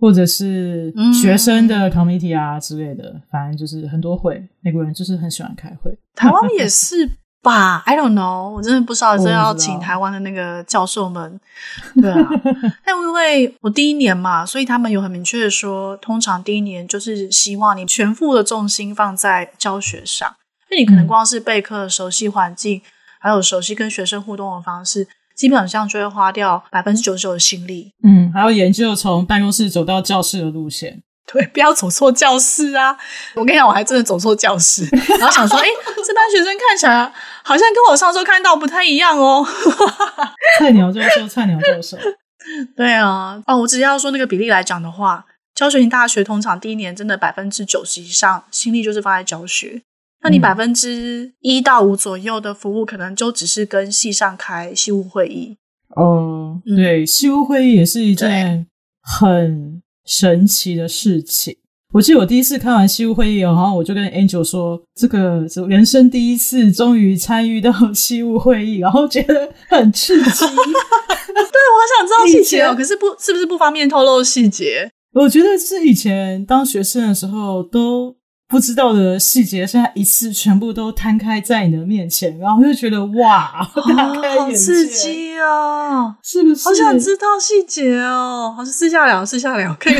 [0.00, 7.08] 或者是学生的 committee 啊之类的，嗯、反正就是很多会，美国人就是很喜欢开会，台湾也是。
[7.44, 11.38] 吧，I don't know，我真的不知道，真要请台湾的那个教授们，
[12.00, 12.28] 对啊。
[12.84, 20.34] 但因为我第一年嘛，所以他们有很明确的说，通常第一年就是希望你全副的重心放在教学上，
[20.70, 22.80] 因为你可能光是备课、熟悉环境，
[23.20, 27.92] 还有熟悉跟学生互动的方式，基本上就会花掉百分之九十九的心力。
[28.02, 31.02] 嗯，还要研究从办公室走到教室的路线。
[31.32, 32.96] 对，不要走错教室啊！
[33.34, 34.86] 我跟你讲，我还真的走错教室，
[35.18, 35.66] 然后想说，哎，
[36.06, 37.10] 这班学生看起来
[37.42, 39.44] 好像跟我上周看到不太一样哦。
[40.60, 41.96] 菜鸟教授，菜鸟教授。
[42.76, 49.80] 对啊，哦，我只要说那个比例来讲的话，教学型大学通常第一年真的百分之九十以上心力就是放在教学，
[50.22, 55.56] 那你百分之一到五左右的服务，可能就只是跟系上开系务会议。
[55.96, 58.66] 哦，对，系务会议也是一件
[59.00, 59.80] 很。
[60.06, 61.56] 神奇的事情，
[61.92, 70.22] 我记得我第一次看完西屋会议，然后我就跟 Angel 说：“这个是人生第一次，终于参与到西屋会议，然后觉得很刺激。
[70.26, 74.90] ”对，我好想知道细节哦，可是不是不是不方便透露细节？
[75.12, 78.16] 我觉得是以前当学生的时候都。
[78.54, 86.14] 不知道的细节，现在一次全部都摊开在你的面前，然后就觉觉得哇，大开眼界，好刺激哦！
[86.22, 86.68] 是不是？
[86.68, 88.54] 好想知道细节哦！
[88.56, 89.94] 好，私下聊，私下聊，可以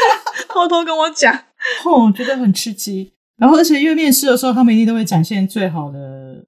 [0.48, 1.34] 偷偷跟我讲。
[1.84, 3.12] 哦，觉得很刺激。
[3.36, 5.98] 然后，而且因为面试的时候，他们一定都会展现最好的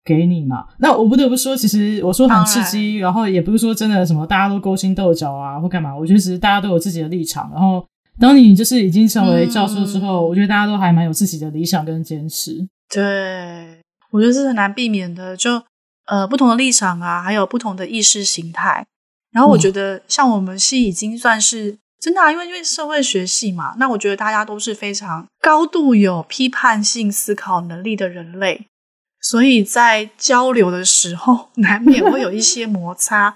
[0.03, 0.65] 给你嘛。
[0.79, 5.95] 那我不得不说，其实我说很刺激，然后也不是说真的什么大家都勾心斗角啊，或干嘛。
[5.95, 7.85] 我觉得只是大家都有自己的立场，然后。
[8.21, 12.69] 当你就是已经成为教授之后，嗯、我觉得大家都还蛮有自己的理想跟坚持。
[12.91, 13.81] 对，
[14.11, 15.63] 我觉得是很难避免的，就
[16.07, 18.87] 呃不同的立场啊，还有不同的意识形态。
[19.33, 28.67] 然后我觉得像我们系已经算是真的啊，因为因为社会学系嘛，那我觉得大家都是非常高度有批判性思考能力的人类。
[29.21, 33.35] 所以在交流的时候， 难免会有一些摩擦。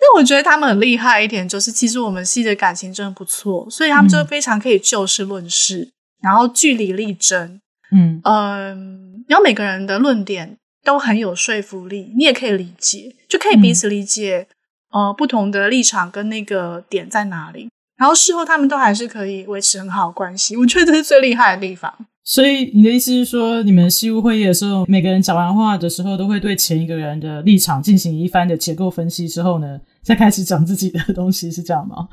[0.16, 7.60] 我觉得他们很厉害一点，就是其实我们系的感情真的不错，所以他们就非常可以就事论事，嗯、然后据理力争。
[7.92, 14.48] 嗯嗯，然后每个人的论点都很有说服力，你也可以理解，就可以彼此理解。
[14.92, 20.56] 嗯、呃，不同的立场跟那个点在哪里，然后事后他们都还是可以维持很好的关系。
[20.56, 21.92] 我觉得这是最厉害的地方。
[22.28, 32.08] 所以你的意思是说，你们西屋会议的时候，每个人讲完话的时候，都会对前一个人的立场进行一番的结构分析之后呢，再开始讲自己的东西，是这样吗？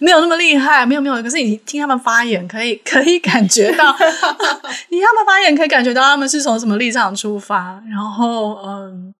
[0.00, 1.20] 没有那么厉害，没有没有。
[1.20, 3.92] 可是你听他们发言，可以可以感觉到，
[4.90, 9.12] 你听他们发言可以感觉到他们是从什么立场出发，然后嗯。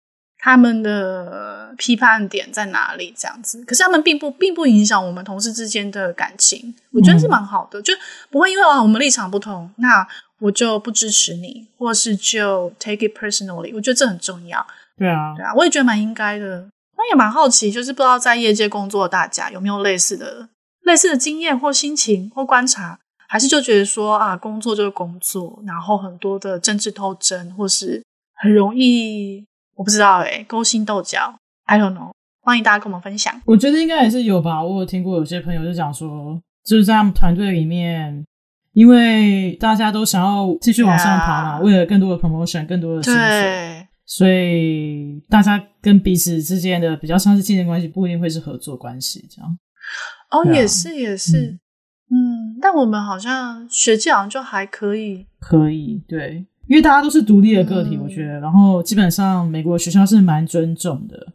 [0.45, 3.15] 他们的批判点在哪里？
[3.17, 7.95] 这样子，可是他们并不并不影响我们同事之间的感情，我觉得是蛮好的，嗯、就
[8.29, 10.05] 不会因为啊我们立场不同，那
[10.41, 13.71] 我就不支持你，或是就 take it personally。
[13.73, 14.67] 我觉得这很重要。
[14.99, 16.69] 对啊，对啊，我也觉得蛮应该的。
[16.97, 20.49] 那也蛮好奇，就是不知道在业界工作的大家有没有类似的
[20.83, 28.03] 类似的经验或心情或观察，还是就觉得说啊，工作就是工作，然后很多的政治斗争，或是
[28.35, 29.47] 很容易。
[29.83, 32.13] 我不知道诶，勾心斗角，I don't know。
[32.41, 33.35] 欢迎大家跟我们分享。
[33.45, 34.63] 我觉得应该也是有吧。
[34.63, 38.25] 我有听过有些朋友就讲说，就是在他们团队里面，
[38.75, 41.63] 因为大家都想要继续往上爬嘛，Yeah.
[41.65, 49.51] 为了更多的 promotion，更多的薪水，所以大家跟彼此之间的比较像是竞争关系，不一定会是合作关系这样。
[50.31, 51.59] 哦，oh, 啊、也是也是，
[52.09, 56.47] 嗯，嗯，但我们好像学界好像就还可以，可以对。
[56.73, 61.27] 因为大家都是独立的个体，我觉得，然后基本上美国学校是蛮尊重的，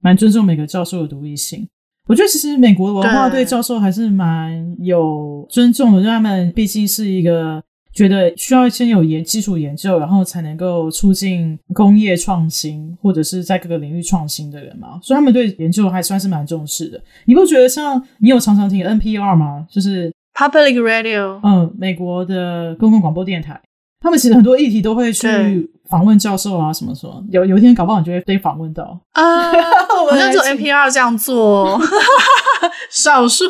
[0.00, 1.66] 蛮尊重每个教授的独立性。
[2.06, 7.60] 我觉得其实美国的文化对教授还是蛮有尊重的，因为他们毕竟是一个
[7.92, 17.02] 觉得需要先有研基础研究，然后才能够促进工业创新或者是在各个领域创新的人嘛，所以他们对研究还算是蛮重视的。
[17.24, 19.66] 你不觉得像你有常常听 NPR 吗？
[19.68, 23.60] 就是 Public Radio，嗯，美国的公共广播电台。
[24.04, 27.24] 他们其实很多议题都会去访问教授啊，什么什么。
[27.30, 29.50] 有有一天搞不好你就会被访问到啊。
[30.04, 31.80] 我们就做 NPR 这样做，
[32.92, 33.48] 少数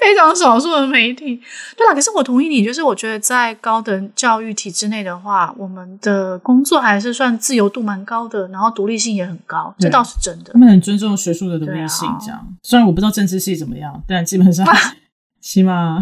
[0.00, 1.40] 非常少数的媒体。
[1.76, 10.52] 对啦，可是我同意你，就是我觉得在高等教育体制内的话，我们的工作还是算自由度蛮高的，然后独立性也很高，这倒是真的。
[10.52, 12.38] 他们很尊重学术的独立性，这样。
[12.38, 14.64] 啊、虽然我不知道政治系怎么样，但基本上
[15.42, 15.98] 起码。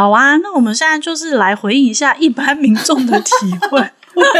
[0.00, 3.30] 好啊，那我们现在就是来回应一下一般民众的提
[3.70, 3.90] 问。
[4.16, 4.30] 我们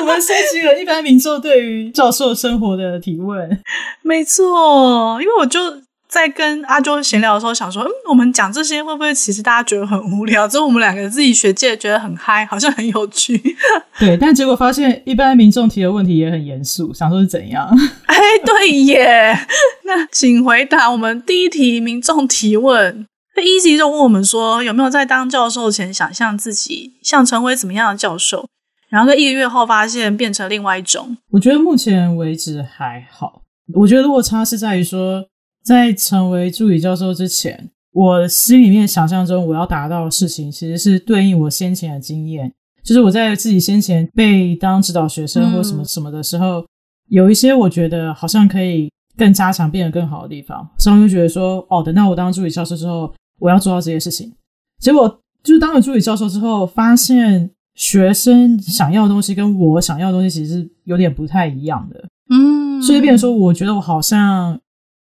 [0.00, 3.62] 我们收集了一般民众对于教授生活的提问。
[4.02, 5.60] 没错，因为我就。
[6.08, 10.46] 在跟阿周闲聊的时候，想说，嗯，我们讲这些会不会其实大家觉得很无聊？
[10.46, 13.36] 只有我们两个自己学界觉得很嗨，好像很有趣。
[13.98, 17.68] 对，但结果发现一般民众提的问题也很严肃，想说是怎样？
[18.06, 19.36] 哎，对耶。
[19.82, 23.04] 那请回答我们第一题民众提问。
[23.36, 28.48] 那 Easy 就问我们说，有没有在当教授前想象自己想成为怎么样的教授？
[28.88, 31.16] 然后在一个月后发现变成另外一种。
[31.30, 33.42] 我觉得目前为止还好。
[33.74, 35.24] 我觉得落差是在于说。
[35.64, 42.52] 在成为助理教授之前，我心里面想象中我要达到的事情，其实是对应我先前的经验。
[42.84, 46.66] 就是我在自己先前被当指导学生或什么什么的时候，嗯、
[47.08, 54.32] 有一些我觉得好像可以更加强、变得更好的地方，所以我就觉得说，哦，等到我当助理教授之后，我要做到这些事情。
[54.78, 55.08] 结果
[55.42, 62.08] 就是当了助理教授之后，发现学生想要的东西跟我想要的东西其实是有点不太一样的。
[62.30, 64.60] 嗯，所以变成说，我觉得我好像。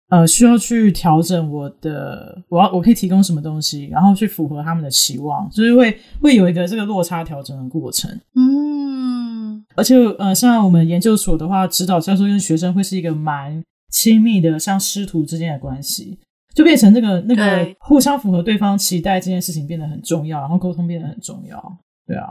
[0.08, 8.08] 呃，需要去调整我的，我要我可以提供什么东西，然后去符合他们的期望，就是会会有一个这个落差调整的过程。
[8.36, 13.60] 嗯，而且呃，像我们研究所的话，指导教授跟学生会是一个蛮
[13.90, 16.16] 亲密的，像师徒之间的关系，
[16.56, 21.78] 就变成那个那个互相符合对方期待这件事情变得很重要，然后沟通变得很重要。
[22.06, 22.24] 对啊，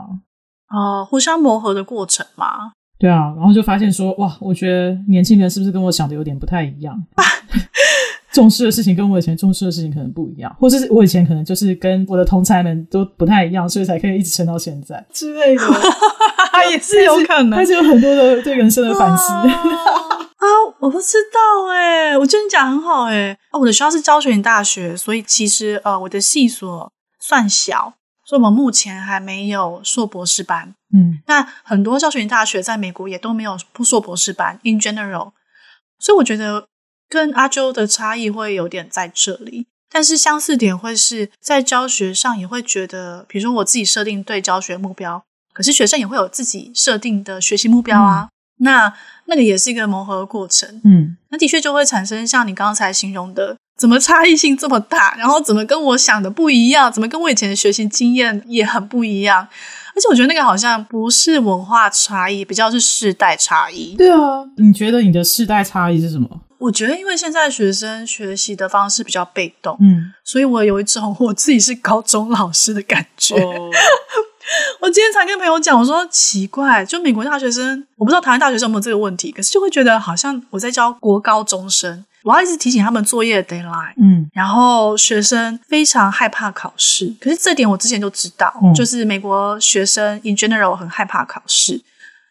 [0.68, 2.72] 哦，互相磨合的过程嘛。
[2.98, 7.00] 对啊，然后就发现说，哇，我觉得年轻人是不是跟我想的有点不太一样？
[8.34, 15.62] 重视的事情跟我以前重视的事情可能不一样，或者是我以前可能就是跟我的同才们都不太一样，所以才可以一直撑到现在之类的。
[16.72, 19.32] 也是有可能，但是有很多的对人生的反思！
[20.80, 27.94] 我不知道哎、欸，我觉得你讲很好哎、我的学校是教学型大学，所以其实呃，我的系所算小。
[28.28, 34.58] 所以我们目前还没有硕博士班，嗯，那很多教学型大学在美国也都没有硕博士班。
[34.64, 35.30] In general，
[36.00, 36.66] 所以我觉得
[37.08, 48.28] 跟阿周的差异会有点在这里，但是相似点会是在教学上也会觉得，比如说我自己设定对教学目标，可是学生也会有自己设定的学习目标啊，
[48.58, 48.92] 嗯、那
[49.26, 53.56] 那个也是一个磨合的过程，嗯，那的确就会产生像你刚才形容的。
[53.78, 55.14] 怎么差异性这么大？
[55.18, 56.90] 然后怎么跟我想的不一样？
[56.90, 59.46] 怎么跟我以前的学习经验也很不一样？
[59.94, 63.94] 而且我觉得那个好像不是文化差异，比较是世代差异。
[63.96, 64.18] 对啊，
[64.56, 66.40] 你觉得你的世代差异是什么？
[66.56, 73.36] 我觉得因为现在学生学习的方式比较被动，嗯，所以我有一种 我自己是高中老师的感觉。
[73.36, 73.70] 哦、
[74.80, 82.04] 我今天才跟朋友讲，我说奇怪，就美国大学生，我不知道台湾大学生有没有这个问题，可是就会觉得好像我在教国高中生。
[82.22, 91.80] 我要一直提醒他们作业的 deadline，嗯，然后学生非常害怕考试，可是这点我之前就知道，嗯，就是美国学生 in general 很害怕考试，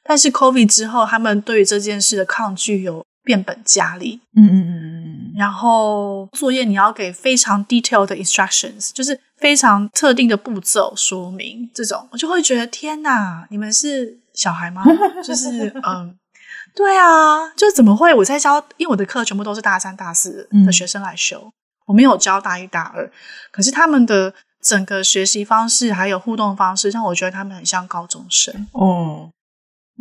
[0.04, 4.95] 但是 COVID 之后，他们对于这件事的抗拒有变本加厉，嗯嗯嗯，
[5.38, 14.84] 然后作业你要给非常 detailed 的 instructions，就是非常特定的步骤说明，这种我就会觉得天哪，你们是小孩吗？
[15.24, 16.18] 就是嗯。
[16.76, 18.14] 对啊，就怎么会？
[18.14, 21.54] 我在教，因为我的课全部都是大三、大四的学生来修，嗯、
[21.86, 23.10] 我没有教大一、大二。
[23.50, 28.68] 可是他们的整个学习方式还有互动方式，让我觉得他们很像高中生。
[28.74, 29.32] 哦，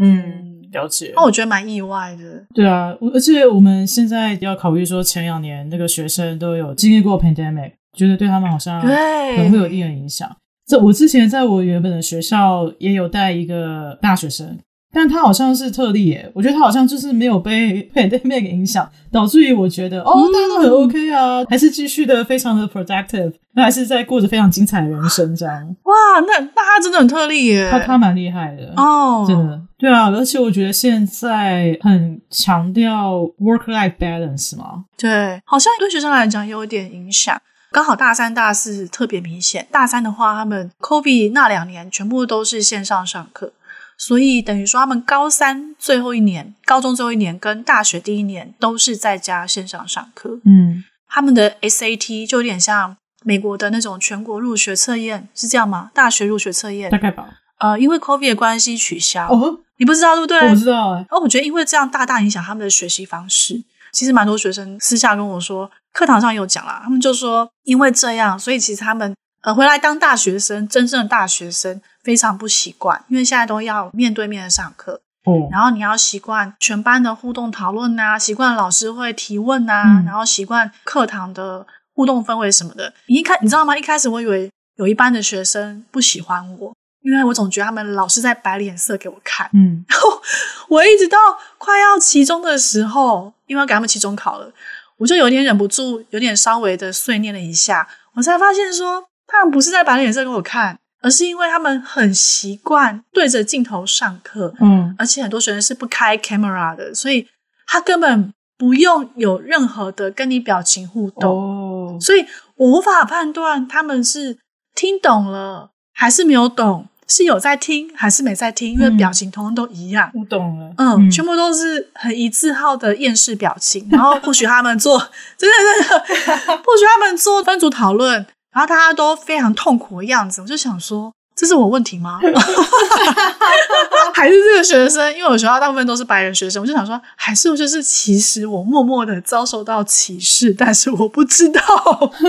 [0.01, 1.13] 嗯，了解。
[1.17, 2.45] 那我觉得蛮意外的。
[2.55, 10.31] 对啊，而且我们现在要考虑说，前两年那个学生都有经历过 pandemic，觉得对他们好像可能会有一定的影响。
[10.67, 14.59] 这我之前在我原本的学校也有带一个大学生。
[14.95, 25.77] 但他好像是特例耶，我觉得他好像就是没有被 pandemic 影响，导致于我觉得哦，大家都很 OK 啊，还是继续的非常的 productive，那还是在过着非常精彩的人生这样。
[25.83, 29.61] 哇，那那他真的很特例耶，他他蛮厉害的哦，真的。
[29.77, 37.37] 对啊，而且我觉得现在很强调 work-life balance 嘛，对，好像对学生来讲有一点影响。
[37.73, 43.53] 刚好大三、大四特别明显，大三的话，他们 COVID 那两年全部都是线上上课。
[43.97, 50.41] 所以等于说，他们高三最后一年、高中最后一年跟大学第一年都是在家线上上课。
[50.45, 55.91] 嗯，他们的 SAT 就有点像美国的那种全国入学测验，是这样吗？
[55.95, 57.29] 大学入学测验大概吧。
[57.59, 59.29] 呃，因为 COVID 的关系取消。
[59.29, 60.41] 哦，你不知道对不对？
[60.41, 61.07] 我不知道哎。
[61.11, 63.63] 哦，我觉得因为这样大大影响他们的学习方式。
[63.93, 71.81] 其实蛮多学生私下跟我说，课堂上有讲啦，他们就说因为这样，所以其实他们呃回来当大学生，真正的大学生。
[72.05, 82.93] 非常不习惯，因为现在都要面对面的上课，哦，然后你要习惯全班的互动讨论啊，习惯老师会提问啊，嗯、然后习惯课堂的互动氛围什么的。
[83.07, 83.77] 你一开，你知道吗？
[83.77, 89.49] 一开始我以为有一班的学生不喜欢我，因为我总觉得他们老是在摆脸色给我看。
[89.55, 90.21] 嗯，然后
[90.69, 91.19] 我一直到
[91.57, 94.53] 快要期中的时候，因为要给他们期中考了，
[94.99, 107.29] 我就有点忍不住，有点稍微的碎念了一下，我才发现说，他们不是在摆脸色给我看，而是因为他们很习惯对着镜头上课，嗯，而且很多学生是不开 camera 的，所以
[107.67, 112.25] 他根本不用有任何的跟你表情互动，哦，所以
[112.57, 114.39] 我无法判断他们是
[114.75, 120.11] 听懂了还是没有懂，是有在听还是没在听，因为表情通通都一样。
[120.15, 123.87] 我懂了，嗯，全部都是很一致号的厌世表情。
[123.93, 124.99] 然后或许他们做
[125.37, 125.57] 真的
[126.09, 131.13] 真的， 或许他们做分组讨论，然后大家都非常痛苦的样子，我就想说。
[131.37, 132.21] 这是我问题吗？
[134.15, 135.13] 还是这个学生？
[135.17, 141.61] 因为我学校大部分都是白人学生，我就想说，还是就是其实我默默的遭受到歧视，但是我不知道，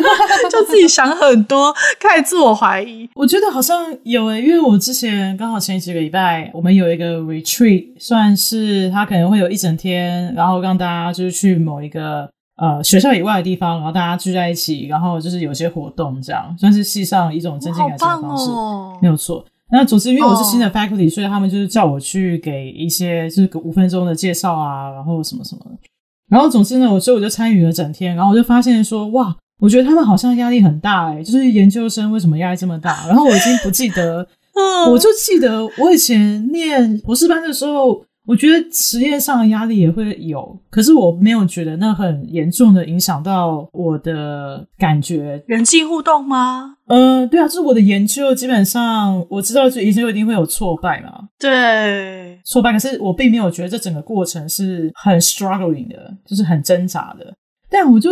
[0.49, 3.07] 就自己想很多，开始自我怀疑。
[3.13, 12.28] 我觉得好像有诶、因为我之前刚好前几个礼拜，我们有一个 retreat，算是他可能会有一整天，然后让大家就是去某一个。
[12.57, 19.45] 呃，学校以外的地方，然后大家聚在一起，然后就是有些活动，这样算是系上一种增进感情的方式，哦、没有错。
[19.71, 25.71] 那总之，因为我是新的 faculty，、哦、所以他们就是叫我去给一些就是五分钟的介绍啊，然后什么什么的。
[26.29, 33.05] 然后总之呢，我所以我就参与了整天，然后我就发现说，哇，我觉得他们好像压力很大诶，就是研究生为什么压力这么大？
[33.07, 34.25] 然后我已经不记得，
[34.55, 38.05] 嗯、我就记得我以前念博士班的时候。
[38.26, 45.43] 我觉得实验上的压力也会有，可是我没有觉得那很严重的影响到我的感觉。
[45.47, 46.78] 人际互动吗？
[46.88, 51.30] 呃，对啊，就是我的研究基本上我知道，就研究一定会有挫败嘛。
[51.39, 52.71] 对，挫败。
[52.71, 57.34] 可是我并没有觉得这整个过程是很 struggling 的，就是很挣扎的。
[57.69, 58.09] 但我就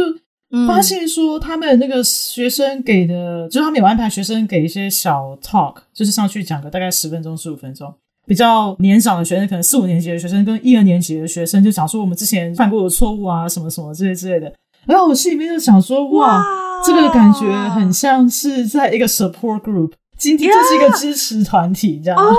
[0.68, 7.92] 发现说，他们那个学生给的，嗯、就是他们有安排学生给一些小 talk，就是上去讲个大概十分钟、十五分钟。
[8.26, 14.52] 比较年长的学生，可能四五年级的学生跟一二年级的学生，就讲说我们之前犯过的错误啊，什么什么这些之类的。
[14.86, 16.46] 然后我心里面就想说，哇，哇
[16.86, 22.20] 这个感觉很像是在一个 support group，今天这是一个支持团体.这样。
[22.20, 22.36] 哦，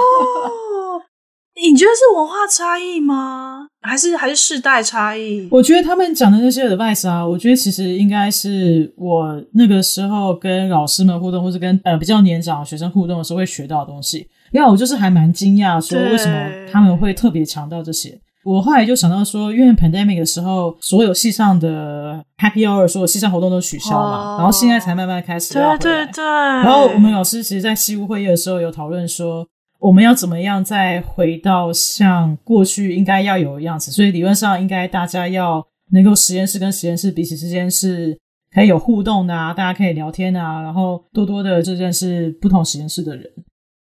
[1.55, 3.69] 你觉得是文化差异吗？
[3.81, 5.47] 还是还是世代差异？
[5.51, 14.27] 我觉得他们讲的那些 advice 啊，我觉得其实应该是我那个时候跟老师们互动，或是跟呃比较年长的学生互动的时候会学到的东西。
[14.55, 18.17] 因为我就是还蛮惊讶，说为什么他们会特别强调这些。
[18.45, 25.55] 我后来就想到说，因为 pandemic 的时候，所有系上的 happy hour，所有系上活动都取消嘛，然后现在才慢慢开始。
[25.55, 26.25] 对对对。
[26.25, 29.45] 然后我们老师其实，在西屋会议的时候有讨论说，
[29.81, 33.91] 我们要怎么样再回到像过去应该要有的样子。
[33.91, 38.17] 所以理论上应该大家要能够实验室跟实验室彼此之间是
[38.55, 43.25] 可以有互动的啊，大家可以聊天啊，然后多多的就认识不同实验室的人。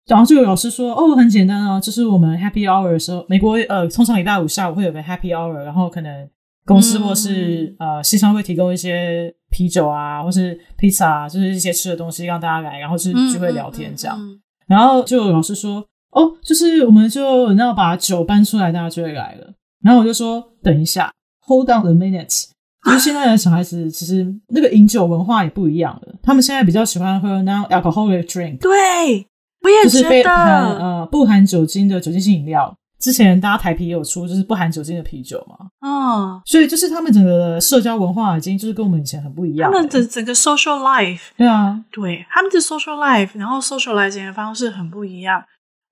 [0.07, 6.29] 然后就有老师说，哦，很简单啊，就是我们 Happy Hour 的时候，美国呃，通常礼拜五下午会有个 Happy Hour，然后可能
[6.65, 14.17] 公司或是、嗯、呃，系上会提供一些啤酒啊，或是披萨啊，就是一些吃的东西让大家来，然后是聚会聊天这样。
[14.17, 19.53] 嗯嗯嗯、然后就有老师说，哦，就是我们就要把酒搬出来，大家就会来了。
[19.83, 21.11] 然后我就说，等一下
[21.47, 22.45] ，Hold on a minute，
[22.85, 29.27] 就是现在的小孩子其实那个饮酒文化也不一样了，他们现在比较喜欢喝 non-alcoholic drink，对。
[29.67, 35.67] 我也就是非含呃不含酒精的酒精性饮料，之前大家台啤也有出，就是不含酒精的啤酒嘛。
[35.81, 39.69] 哦，所以就是他们整个社交文化已经就是跟我们以前很不一样。
[39.69, 45.43] 他们的整个 social life，对啊，对他们的 social life，然后 socializing 的方式很不一样。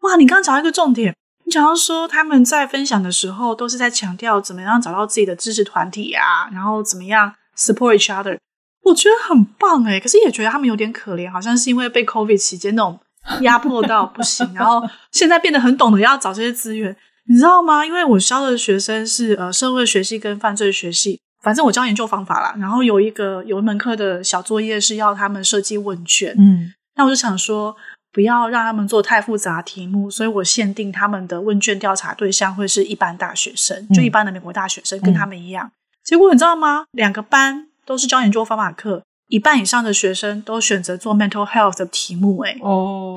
[0.03, 1.13] 哇，你刚刚讲到一个重点，
[1.43, 8.37] 你讲到说他们在分享的时候都是在强调怎么样找到自己的支持团体啊，然后怎么样 support each other，
[8.83, 12.97] 我觉得很棒诶，可是也觉得他们有点可怜，好像是因为被 COVID 期间那种。
[13.41, 16.95] 压迫到不行，然后现在变得很懂得要找这些资源，
[17.27, 17.85] 你知道吗？
[17.85, 22.55] 因为我教的学生是呃社会学系跟犯罪学系，反正我教研究方法啦。
[22.59, 27.75] 然后有一个有一门课的小作业是要他们设计问卷，嗯，那我就想说
[28.13, 35.71] 不要让他们做太复杂题目，所以我限定他们的问卷调查对象会是一般大学生，就一般的美国大学生，跟他们一样。
[36.03, 36.85] 结果你知道吗？
[36.91, 39.01] 两个班都是教研究方法课。
[39.27, 43.15] 一半以上的学生都选择做 mental health 的题目，欸，哎哦，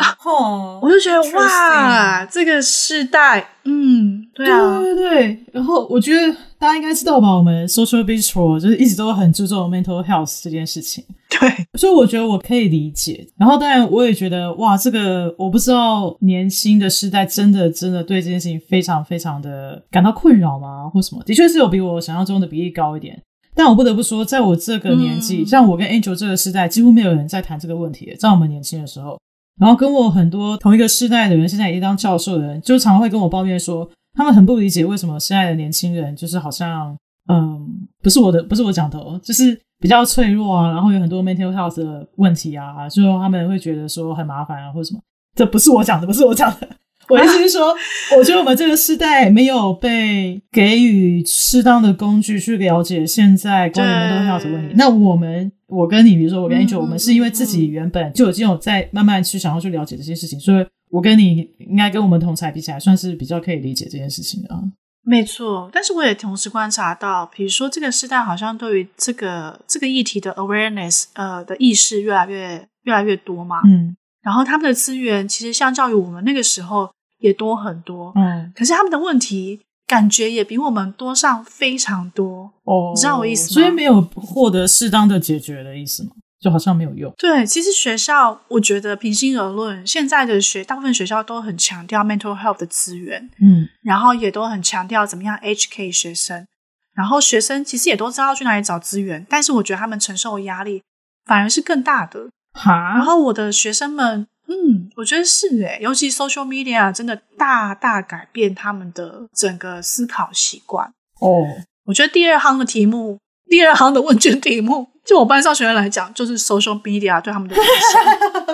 [0.82, 5.44] 我就觉得哇，这个世代，嗯，对啊，对对对。
[5.52, 11.04] 然后我觉得大家应该知道吧，我们 Social Bistro 就是一直都很注重 mental health 这件事情。
[11.28, 13.28] 对，所以我觉得我可以理解。
[13.36, 20.88] 然后当然我也觉得哇，这个我不知道年轻的世代真的真的对这件事情非常非常的感到困扰吗？
[20.88, 21.22] 或什么？
[21.24, 23.22] 的确是有比我想象中的比例高一点。
[23.58, 28.14] 但我不得不说，在我这个年纪，嗯、像我跟 Angel 这个时代，几乎没有人在谈这个问题。
[28.16, 29.20] 在我们年轻的时候，
[29.60, 36.96] 然后跟我很多同一个世代的人，现在已经当教授的人，就常常会跟我抱怨说，他们很不理解为什么现在的年轻人就是好像，
[37.26, 37.68] 嗯，
[38.00, 45.00] 不是我的，不是我讲的哦，就是比较脆弱啊，然后有很多 mental health 的问题啊，就他们会觉得说很麻烦啊，或者什么。
[45.34, 46.68] 这不是我讲的，不是我讲的。
[47.08, 47.74] 我意思是说，
[48.18, 54.74] 我觉得我们这个时代没有被给予适当的工具去了解现在关于 mental health 的问题。
[54.76, 64.60] 那我们，我跟你，比如说我跟 Angel，、嗯、我们是因为自己原本就已经有在慢慢去想要去了解这些事情，所以我跟你应该跟我们同侪比起来，算是比较可以理解这件事情的啊。
[65.02, 73.62] 没错，但是我也同时观察到，比如说这个时代好像对于这个这个议题的 awareness，呃的意识越来越越来越多嘛。
[73.64, 76.90] 嗯，然后他们的资源其实相较于我们那个时候。
[77.18, 83.54] 也多很多，嗯，可是他们的问题感觉也比我们多上非常多哦，你知道我意思吗？
[83.54, 86.10] 所以没有获得适当的解决的意思吗？
[86.40, 87.12] 就好像没有用。
[87.18, 96.46] 对，其实学校，我觉得平心而论，现在的学大部分学校都很强调 mental health 的资源，嗯，然后也都很强调怎么样 educate 学生，
[96.94, 100.82] 然后学生其实也都知道去哪里找资源，但是我觉得他们承受的压力
[101.24, 102.28] 反而是更大的。
[102.52, 104.26] 哈，然后我的学生们。
[104.48, 110.86] 嗯，我觉得是诶，尤其 social media 真的大大改变他们的整个思考习惯
[111.20, 111.44] 哦。
[111.84, 113.18] 我觉得第二行的题目，
[113.50, 118.04] 第二行的问卷题目，就我班上学生来讲，就是 social media 对他们的影响。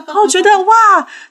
[0.06, 0.74] 然后我觉得哇，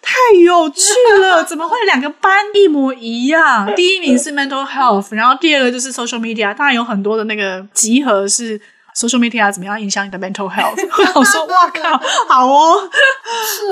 [0.02, 0.82] 太有趣
[1.22, 3.70] 了，怎么会两个班一模一样？
[3.76, 8.62] 第一名是 mental health，然后第二个就是 social media，当然有很多的那个集合是。
[8.96, 10.76] Social media 怎么样影响你的 mental health？
[11.16, 11.98] 我说 哇靠，
[12.30, 12.90] 好哦，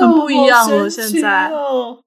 [0.00, 1.50] 很不一样哦，现在。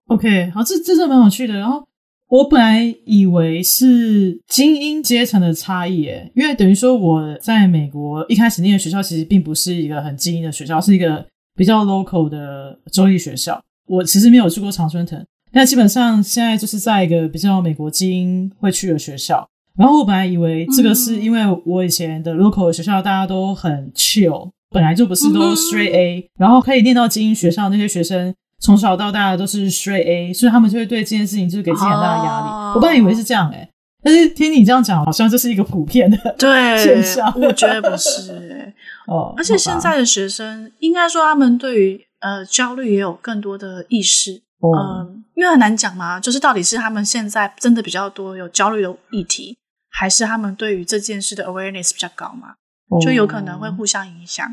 [0.07, 1.55] OK，好，这这是蛮有趣的。
[1.55, 1.83] 然后
[2.29, 13.61] 我本来以为是精英阶层的差异，诶，因为等于说我在美国一开始念的学校其实并不是一个很精英的学校，是一个比较 local 的州立学校。
[13.87, 19.47] 我其实没有去过常春藤，但基本上现在就是在一个比较美国精英会去的学校。
[19.77, 32.47] 然后我本来以为这个是因为我以前的 local 的学校大家都很 chill，本来就不是都 straight A，然后可以念到精英学校那些学生从小到大都是 straight A，所以他们就会对这件事情就是给自己很大的压力。
[32.75, 33.69] 我本来以为是这样诶，
[34.01, 37.31] 但是听你这样讲，好像这是一个普遍的对 现象。
[37.33, 38.73] 对，我觉得不是诶
[39.11, 44.41] 哦，而且现在的学生应该说他们对于呃焦虑也有更多的意识。
[44.61, 49.57] 嗯、呃，因为很难讲嘛，就是到底是他们现在真的比较多有焦虑的议题。
[49.97, 52.55] 还是他们对于这件事的 awareness 比较高嘛，
[53.01, 54.45] 就有可能会互相影响。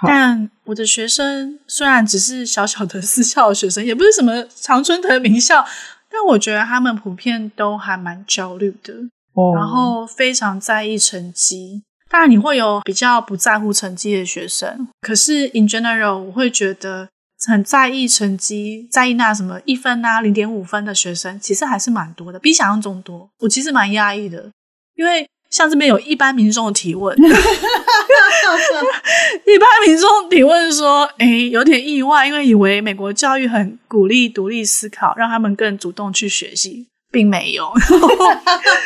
[0.00, 0.08] Oh.
[0.08, 5.64] 但我的学生虽然只是小小的私校的学生，也不是什么常春藤名校，
[6.10, 8.94] 但我觉得他们普遍都还蛮焦虑的
[9.34, 9.56] ，oh.
[9.56, 11.82] 然后非常在意成绩。
[12.10, 17.08] 当然，你会有比较不在乎成绩的学生，可是 in general，我会觉得
[17.46, 23.28] 很在意成绩，在意那什么一分啊、零点五分的学生，其实还是蛮多的，比想象中多。
[23.40, 24.50] 我其实蛮压抑的。
[24.98, 27.22] 因为像这边有一般民众的提问， 一
[29.58, 37.72] 般民众提问说：“诶，有点意外，因为以为美国教育很鼓励独立思考，让他们更主动去学习，并没有。”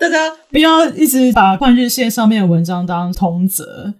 [0.00, 3.94] 大家不要一直把换日线上面的文章当通则。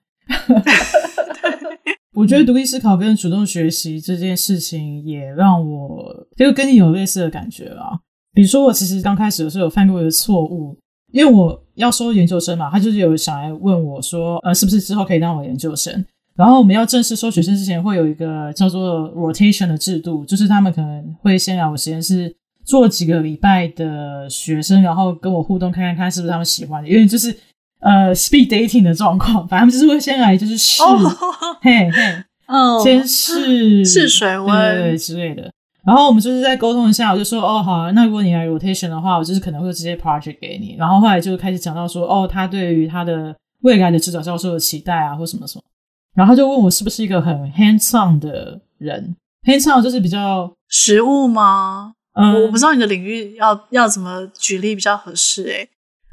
[2.15, 8.01] 我觉得独立思考跟主动学习这件事情，也让我就跟你有类似的感觉啊。
[8.33, 10.77] 比如说，我其实刚开始的时候有犯过一个错误。
[11.13, 16.05] 因为我要收研究生嘛，他就是有想来问我说，呃，是不是之后可以当我研究生？
[16.37, 22.35] 然后我们要正式收学生之前，会有一个叫做 rotation 的制度，就是他们可能会先来我实验室
[22.65, 27.37] 做几个礼拜的学生，然后跟我互动，看看看是不是他们喜欢的，因为就是
[27.81, 31.01] 呃 speed dating 的状况，反正就是会先来就是试，oh.
[31.61, 35.51] 嘿嘿，哦，先试试水温之类的。
[35.85, 40.77] 然后我们就是在沟通一下，我就说哦好，那如果你来 rotation 的话，我就是可能会直接 project 给你。
[40.79, 45.65] 然后后来就开始讲到说哦，他对于他的未来的指导教授的期待啊，或什么什么。
[46.15, 51.95] 然后就问我是不是一个很 hands on 的人，hands on 就是比较实物吗？
[52.15, 55.69] 嗯，我不知道你的领域要要怎么举例比较合适诶、欸。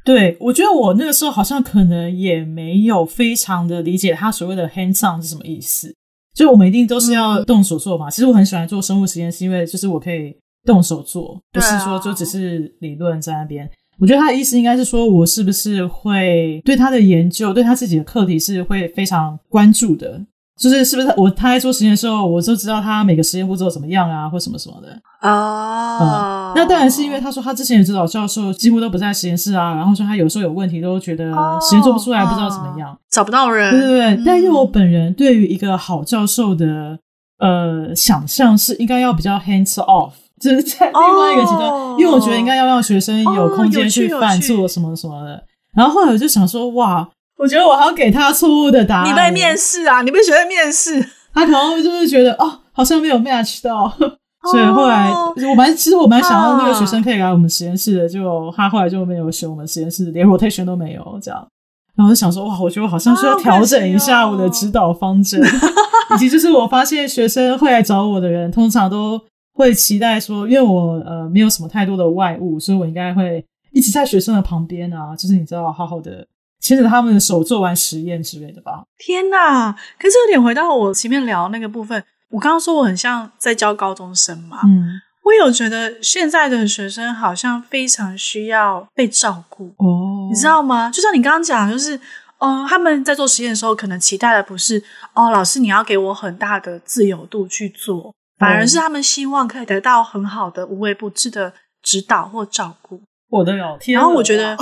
[0.05, 5.93] 对，我觉得我那个时候好像可能也没有非常的理解他所谓的 hands on 是什么意思。
[6.37, 8.11] 就我们一定都是要动手做嘛。
[8.11, 13.67] 其实我很喜欢做生物实验，是因为就是我可以动手做，不是说就只是理论在那边。
[13.97, 20.23] 我觉得他的意思应该是说，我是不是会对他的研究，对他自己的课题是会非常关注的。
[20.57, 24.89] 就是是不是我他在做实验的时候，我就知道他每个实验步骤怎么样啊，或什么什么的
[25.21, 26.53] 哦、嗯。
[26.55, 31.31] 那当然是因为他说他之前的指导教授几乎都不在实验室啊，然后说他有时候有问题都觉得
[31.61, 33.71] 实验做不出来，不知道怎么样，哦、找不到人。
[33.71, 34.15] 对对对。
[34.15, 36.97] 嗯、但因为我本人对于一个好教授的
[37.37, 45.43] 呃想象是应该要比较 hands off，就是在另外一个极端，哦、因为我觉得应该要让学生有空间去犯错什么什么的。
[45.75, 47.07] 然后后来我就想说，哇。
[47.37, 49.09] 我觉得我还要给他错误的答案。
[49.09, 50.01] 你被面试啊？
[50.01, 50.99] 你被学生面试？
[51.33, 54.17] 他可能就是觉得哦，好像没有 match 到，哦、
[54.51, 55.11] 所以后来
[55.47, 61.47] 我蛮其实我蛮想要那个学生可以来我们实验室的，就他后来就没有选我们实验室，连 rotation 都没有这样。
[61.95, 69.21] 然后我就想说哇，我觉得我好像需要调整一下我的指导方针，哦、以及就是我发现学生会来找我的人，通常都
[69.53, 76.25] 会期待说，因为我呃没有什么太多的外物，所以我应该会一直在学生的旁边啊，就是你知道好好的。
[76.59, 78.83] 牵着他们的手做完实验之类的吧。
[78.97, 79.71] 天哪！
[79.99, 84.59] 可是有点回到我前面聊那个部分，我刚刚说我很像在教高中生嘛。
[84.65, 90.89] 嗯，我有觉得现在的学生好像非常需要被照顾哦，你知道吗？
[90.91, 91.95] 就像你刚刚讲，就是
[92.39, 94.83] 哦、呃，他们在做实验的时候，可能期待的不是
[95.13, 101.53] 哦，老师你要给我很大的自由度去做，反而是他们希望可以得到很好的无微不至的
[101.83, 103.01] 指导或照顾。
[103.29, 103.95] 我的老天！
[103.95, 104.57] 然后我觉得。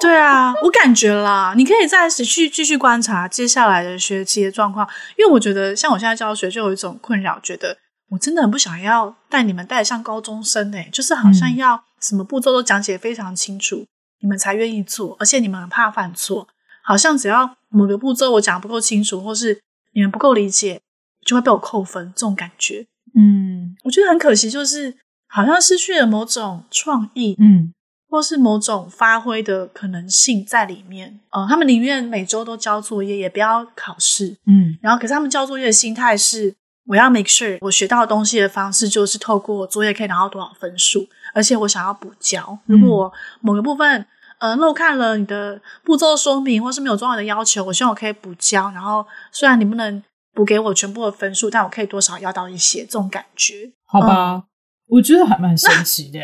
[0.00, 4.88] 对啊，我感觉啦，你可以再继续继续观察接下来的学期的状况，
[5.18, 7.76] 因为我觉得像我现在教学就有一种困扰，觉得
[8.08, 13.86] 我真的很不想要带你们带像高中生诶，就是好像要什么步骤都讲解非常清楚，嗯、
[14.22, 16.48] 你们才愿意做，而且你们很怕犯错，
[16.82, 19.60] 好像只要某个步骤我讲不够清楚，或是
[19.92, 20.80] 你们不够理解，
[21.26, 24.96] 就会被我扣分，这种感觉，嗯，我觉得很可惜，就是
[25.28, 27.74] 好像失去了某种创意，嗯。
[28.10, 36.52] 或是某种发挥的可能性在里面，呃，他们宁愿每周都交作业，也不要考试，嗯，然后可是他们交作业的心态是，
[36.86, 44.04] 我要 make sure 我学到的东西的方式就是透过作业可以拿到多少分数，而且我想要补交，如果我某个部分
[44.40, 50.02] 呃漏看了你的步骤说明，或是没有重要的要求，我希望我可以补交，然后虽然你不能
[50.34, 54.42] 补给我全部的分数，但我可以多少要到一些，这种感觉，好吧，嗯、
[54.88, 56.18] 我觉得还蛮神奇的。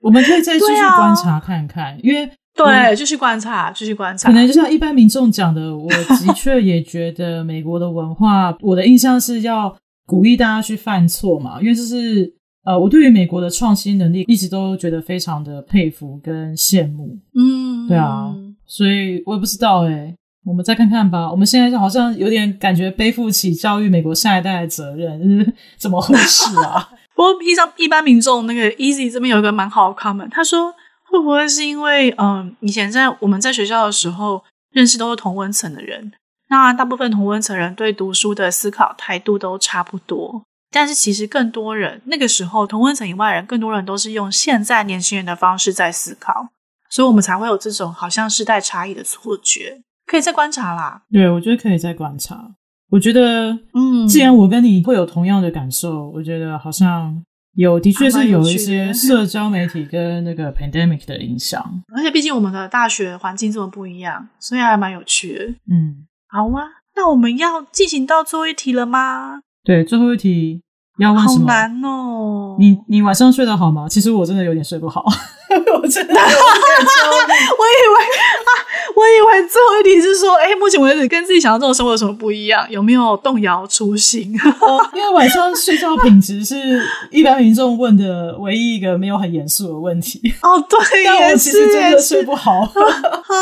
[0.00, 4.28] 我们可以再继续观察看看，啊、因为对，继续观察，继续观察。
[4.28, 9.76] 可能就像一般民众讲的，我的确也觉得美国的文化，我的印象是要
[10.06, 12.32] 鼓励大家去犯错嘛，因为这是
[12.64, 17.16] 呃，我对于美国的创新能力一直都觉得非常的佩服跟羡慕。
[17.34, 18.34] 嗯，对啊，
[18.66, 21.30] 所以我也不知道诶、欸、我们再看看吧。
[21.30, 26.88] 我们现在好像有点感觉背负起教育美国下一代的责任，就是怎么回事啊？
[27.18, 30.72] 不过，一般一般民众那个 Easy 这边有一个蛮好的 comment，他说
[31.10, 36.12] 会不会是因为嗯，以前在我们在学校的时候认识都是同温层的人，
[36.48, 46.50] 那大部分同温层人对读书的思考态度都差不多，但是其实更多人那个时候同温层以外人，更多人都是用现在年轻人的方式在思考，
[46.88, 51.02] 所以我们才会有这种好像世代差异的错觉，可以再观察啦。
[51.10, 52.52] 对，我觉得可以再观察。
[52.90, 57.22] 我觉得，嗯，既然我跟你会有同样的感受，我觉得好像
[57.54, 61.82] 有，的确是有一些 社交媒体跟那个 pandemic 的影响。
[61.94, 65.44] 而且毕竟我们的大学环境这么不一样，所以还蛮有趣的。
[65.70, 66.64] 嗯，好啊，
[66.96, 69.40] 那我们要进行到最后一题了吗？
[69.62, 70.62] 对，最后一题。
[71.04, 71.40] 要问什么？
[71.40, 72.56] 好难哦！
[72.58, 73.86] 你你晚上睡得好吗？
[73.88, 75.04] 其实我真的有点睡不好，
[75.50, 78.50] 我真的 我以为啊，
[78.96, 82.66] 我以为最后一题是说，哎，目前为止跟自己想象中的生活有什么不一样？
[82.70, 84.36] 有没有动摇初心？
[84.60, 90.20] 哦，因为晚上睡觉品质是一般民众问的唯一一个没有很严肃的问题。
[90.42, 92.60] 哦，对，但我其实真的睡不好。
[92.66, 93.34] 啊，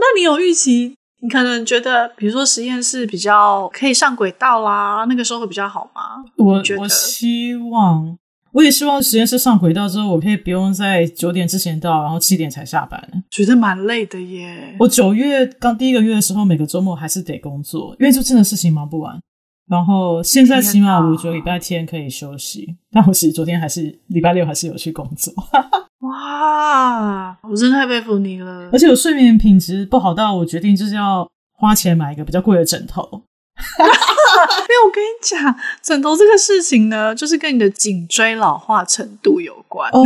[0.00, 0.97] 那你有预期？
[1.20, 6.24] 你可能觉得，比如说实验室比较可以上轨道啦，那个时候会比较好吗？
[6.36, 8.16] 我我希望，
[8.52, 13.24] 我也希望实验室上轨道之后，我可以不用在九点之前到，然后七点才下班。
[13.30, 14.76] 觉得蛮累的耶。
[14.78, 19.18] 我九月刚第一个月的时候，每个周末还是得工作，因为就真的事情忙不完。
[19.68, 25.34] 然后现在起码我觉得礼拜天可以休息，但我其实昨天还是礼拜六还是有去工作。
[26.08, 28.68] 哇，我真的太佩服你了！
[28.72, 33.22] 而且我睡眠品质不好到我决定就是要花钱买一个比较贵的枕头。
[33.58, 39.90] 因为我跟你讲，枕头这个事情呢，就是跟你的颈椎老化程度有关。
[39.90, 40.04] 哦，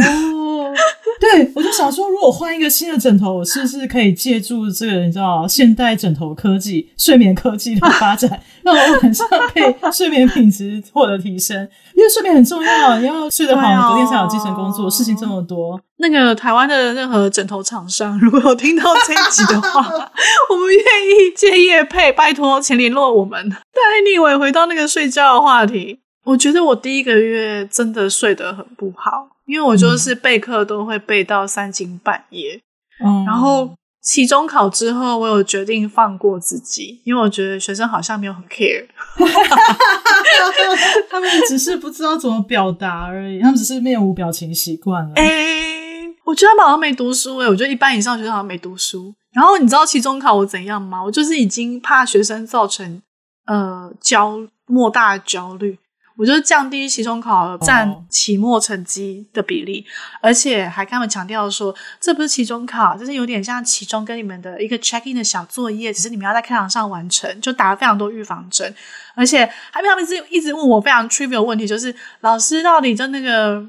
[1.21, 11.69] 对，我就想说，如果换一个新的枕头，我是不是可以借助这个你知道现代枕头科技、睡眠科技的发展，让我晚上可以睡眠品质获得提升？
[11.95, 14.91] 因为睡眠很重要，你要睡得好，你昨天才有精神工作。
[14.91, 19.81] 事情这么多，那个台湾的任何枕头厂商，如果有听到这一集的话，
[20.51, 23.49] 我们愿意借业配，拜托，请联络我们。
[23.49, 32.61] 但 anyway，回到那个睡觉的话题，我觉得我第一个月真的睡得很不好，因为我就是备课都会备到三更半夜，
[33.03, 33.71] 嗯，然后。
[34.05, 38.85] 期中考之后，我有决定放过自己，因为我觉得学生好像没有很 care，
[41.09, 45.13] 他们只是不知道怎么表达而已，他们只是面无表情习惯了。
[45.15, 45.82] 哎、欸，
[46.25, 49.15] 我觉得他们好像没读书哎、欸，我觉得一般以上学生好像没读书。
[49.33, 51.03] 然后你知道期中考我怎样吗？
[51.03, 53.01] 我就是已经怕学生造成
[53.47, 55.79] 呃焦莫大焦虑。
[56.19, 68.73] 我就降低期中考占期末成绩的比例，哦、而且还跟他们强调说，这不是期中考，这是有点像期中跟你们的一个 check in 的小作业，只是你们要在课堂上完成，就打了非常多预防针，
[69.15, 73.67] 而且还他们一直一直问我非常 trivial 问题，就是老师到底就那个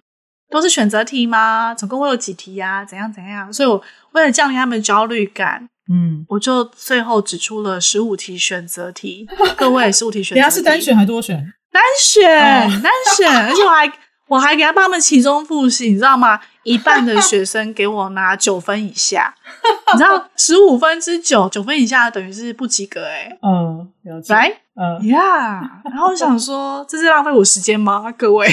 [0.54, 1.74] 都是选择题吗？
[1.74, 2.86] 总共会有几题呀、啊？
[2.86, 3.52] 怎样怎样？
[3.52, 3.82] 所以我
[4.12, 9.28] 为了降低他们的焦虑感，嗯，我就最后指出了十五题选择题，
[9.58, 11.52] 各位十五题选择题，人家是单选还多选？
[11.72, 13.92] 单选，单选， 而且我还
[14.28, 16.40] 我还给他帮他们期中复习，你知道吗？
[16.62, 19.34] 一半的学生给我拿九分以下，
[19.94, 24.34] 你知道十五分之九，九分以下等于是不及格诶、欸、嗯，了解。
[24.34, 24.62] 来，
[25.02, 28.12] ，yeah, 然后我想说，这是浪费我时间吗？
[28.14, 28.48] 各位，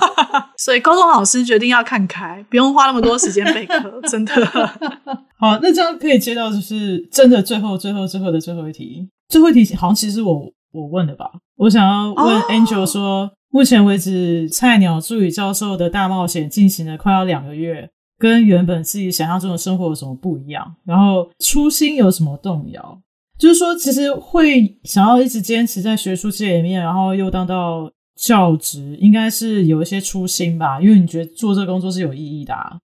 [0.58, 4.34] 所以高中老师决定要看开，不用花那么多时间备课，真的。
[5.38, 10.52] 好，那这样可以接到就是真的最后最后最后的最后一题，最后一题好像其实我。
[10.72, 13.30] 我问的吧，我想要问 Angel 说，oh.
[13.48, 17.88] 目前为止菜鸟助理教授的大冒险进行了快要两个月，
[18.18, 20.74] 跟原本自己想象中的生活有什么不一样？
[20.84, 23.00] 然后初心有什么动摇？
[23.38, 30.80] 就是说，其实会想要一直坚持在学术界里面，然后又当到教职，应该是有一些初心吧？
[30.80, 32.78] 因为你觉得做这个工作是有意义的啊。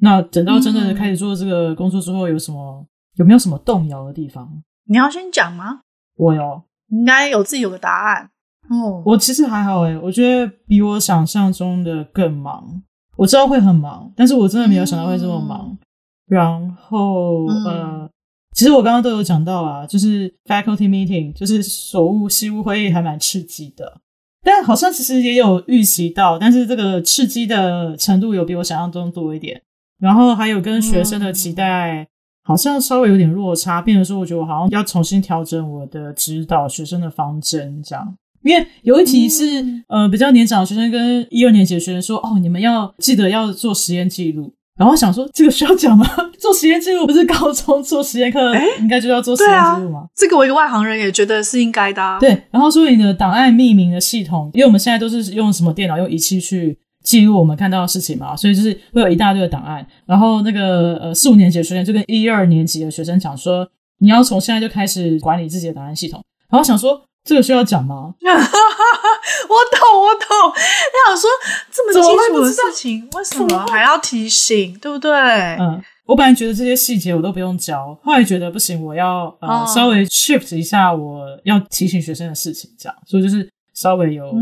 [0.00, 2.86] 那等到真的开始做这个工作之后，有什么
[3.16, 4.62] 有没有什么动摇的地方？
[4.86, 5.80] 你要先讲吗？
[6.16, 6.62] 我有。
[6.88, 8.28] 应该有自己有个答案
[8.68, 9.02] 哦。
[9.06, 12.82] 我其实还好诶，我觉得比我想象中的更忙。
[13.16, 15.68] 我知道会很忙，但是我真的没有想到会这么忙。
[15.70, 15.78] 嗯、
[16.26, 18.10] 然后、嗯、呃，
[18.52, 24.00] 其实我刚刚都有讲到啊，就是 faculty meeting，就是所务系务会议还蛮刺激的。
[24.42, 29.62] 但好像其实也有预习到，但是这个刺激的程度有比我想象中多一点。
[29.98, 32.08] 然后还有跟学生的期待。
[32.44, 38.16] 好像稍微有点落差，变成说，我觉得我好像要重新调整我的指导学生的方针，这样。
[38.42, 44.52] 因为有一题是，呃，比较年长的学生跟一二年级的学生说，哦，你们要记得要做实验记录。
[44.82, 46.04] 然后想说，这个需要讲吗？
[46.40, 50.04] 做实验记录不是高中做实验课，应该就要做实验记录吗、啊？
[50.16, 52.18] 这个我一个外行人也觉得是应该的、啊。
[52.18, 56.76] 对，然后说你的档案命名的系统，因为我们现在都是用什么电脑用仪器去。
[57.04, 59.84] 记录我们看到的事情嘛，所以就是会有一大堆的档案。
[60.06, 63.68] 然后那个呃四五年级的学生就跟一二年级的学生讲说，
[63.98, 66.22] 你要从现在就开始管理自己的档案系统。
[66.48, 68.14] 然后想说这个需要讲吗？
[68.22, 70.26] 我懂，我懂。
[70.52, 71.30] 他想说
[71.70, 72.02] 这么清
[72.34, 74.76] 楚的事情，为什么还要提醒？
[74.80, 75.10] 对不对？
[75.58, 84.32] 嗯，我本来觉得这些细节我都不用教，后来觉得不行，我要呃、哦、稍微 shift 一下我要提醒学生的事情，这样，所以就是稍微有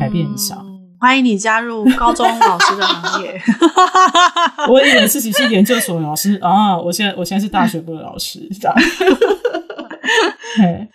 [0.00, 0.56] 改变一下。
[0.60, 3.38] 嗯欢迎你加入高中老师的行业。
[4.66, 8.74] 我以为自己是研究所老师啊，我现在我现在是大学部的老师，这样。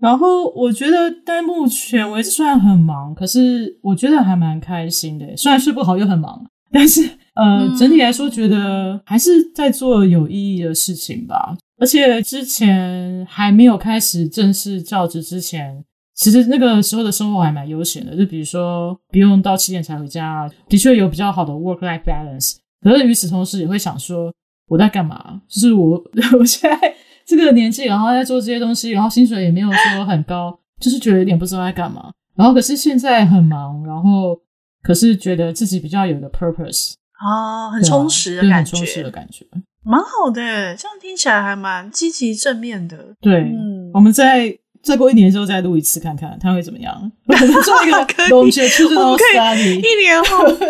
[0.00, 5.36] 然后我觉得到目前为止虽然很忙，可是我觉得还蛮开心的。
[5.36, 7.02] 虽然睡不好又很忙，但是
[7.34, 11.56] 呃，整体来说觉得还是在做有意义的事情吧。
[11.78, 15.84] 而且之前还没有开始正式教职之前。
[16.12, 22.56] 其实那个时候的生活还蛮悠闲的，就比如说不用到七点才回家，的确有比较好的 work-life balance。
[22.82, 24.30] 可是与此同时，也会想说
[24.68, 25.40] 我在干嘛？
[25.48, 25.92] 就是我
[26.38, 26.94] 我现在
[27.36, 32.10] 这个年纪，然后在做这些东西，然后薪水也没有说很高， 就是觉得有点不知道在干嘛。
[32.36, 34.38] 然后可是现在很忙，然后
[34.82, 39.44] 可是觉得自己比较有个 purpose 啊，很充实的感觉，很充实的感觉，
[39.84, 40.40] 蛮好的。
[40.76, 43.14] 这样听起来还蛮积极正面的。
[43.20, 44.58] 对，嗯，我们在。
[44.82, 47.12] 再过一年之后再录一次看看他会怎么样。
[47.26, 50.68] 我们做一个龙卷出这种 study，一年后， 对我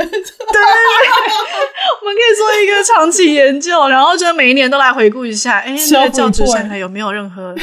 [2.04, 7.54] 们可以做一个长期研究，然后就每一年都来回顾一下，哎，那个教职审核有没有任何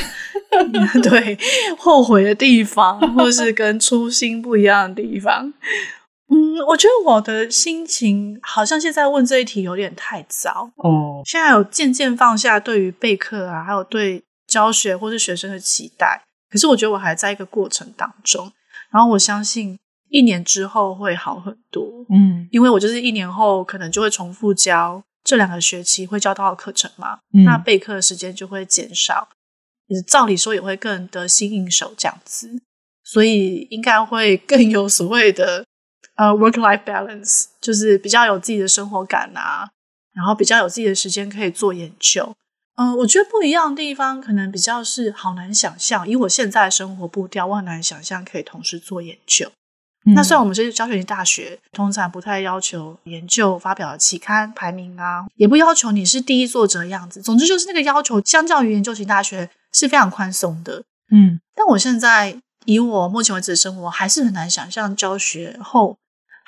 [1.04, 1.38] 对，
[1.78, 5.54] 后悔的地方，或是跟初心不一样的地方。
[6.30, 11.22] 嗯，我觉得我的心情好像现在问这一题有点太早哦。
[11.26, 16.22] 现在有渐渐放下对于备课啊，还有对教学或是学生的期待。
[16.50, 18.52] 可是我觉得我还在一个过程当中，
[18.92, 19.78] 然后我相信
[20.10, 22.06] 一年之后会好很多。
[22.10, 29.30] 嗯，因为我就是一年后可能就会重复教这两个学期会教到的课程嘛，嗯、那备课的时间就会减少，
[30.08, 32.50] 照理说也会更得心应手这样子，
[33.04, 35.66] 所以应该会更有所谓的。
[36.16, 39.70] 呃、uh，work-life balance 就是比较有自己的生活感啊，
[40.16, 42.36] 然后比较有自己的时间可以做研究。
[42.78, 49.52] 嗯、呃，我觉得不一样的地方可能比较是好难想象，以我现在的生活步调，我很难想象可以同时做研究。
[50.06, 57.22] 嗯、那虽然我们是教学型大学，通常不太要求研究发表的期刊排名啊，也不要求你是第一作者的样子。
[57.22, 60.84] 总之就是那个要求，相较于研究型大学是非常宽松的。
[61.12, 65.98] 嗯，但我现在以我目前为止的生活，还是很难想象教学后。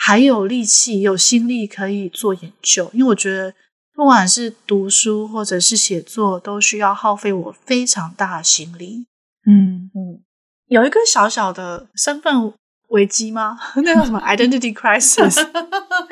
[0.02, 3.54] 还有力气、有心力可以做研究，因为我觉得
[4.00, 9.06] 不管是读书或者是写作，都需要耗费我非常大的心力。
[9.45, 10.24] 嗯嗯，
[10.68, 12.54] 有一个小小的身份
[12.91, 13.60] 危机吗？
[13.84, 15.45] 那叫什么 identity crisis？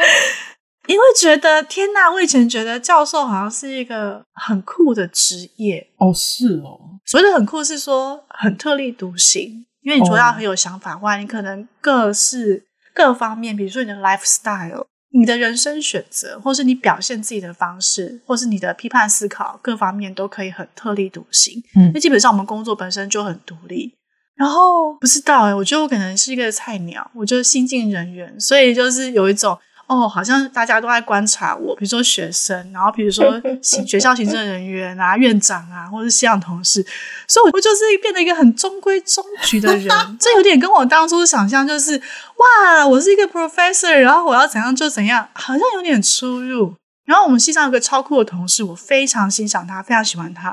[0.88, 12.66] 因为觉得天呐，我以前觉得教授好像是一个很酷的职业哦，是哦，所谓的很酷是说很特立独行，因为你说要很有想法，外、哦、你可能各式。
[12.94, 21.64] 各方面，比如说你的 lifestyle、你的人生选择，或是你表现自己的方式，或是你的批判思考，各方面都可以很特立独行。
[21.76, 23.94] 嗯，那基本上我们工作本身就很独立。
[24.36, 29.58] 然后不知道哎，我觉得我可能是一个菜鸟，我就是新进人员，所以就是有一种。
[29.88, 36.86] 哦，好像大家都在观察我，比如说学生，然后比如说 行学校行政人员啊、院长啊，或者是系上同事，
[37.28, 39.88] 所以我就是变得一个很中规中矩的人。
[40.20, 42.02] 这有点跟我当初想象就是，
[42.36, 46.76] 哇，我是一个 professor，然后我要怎样就怎样，好像有点出入。
[47.06, 50.50] 然后我们系上有个超酷的同事，我非常欣赏他，非常喜欢他，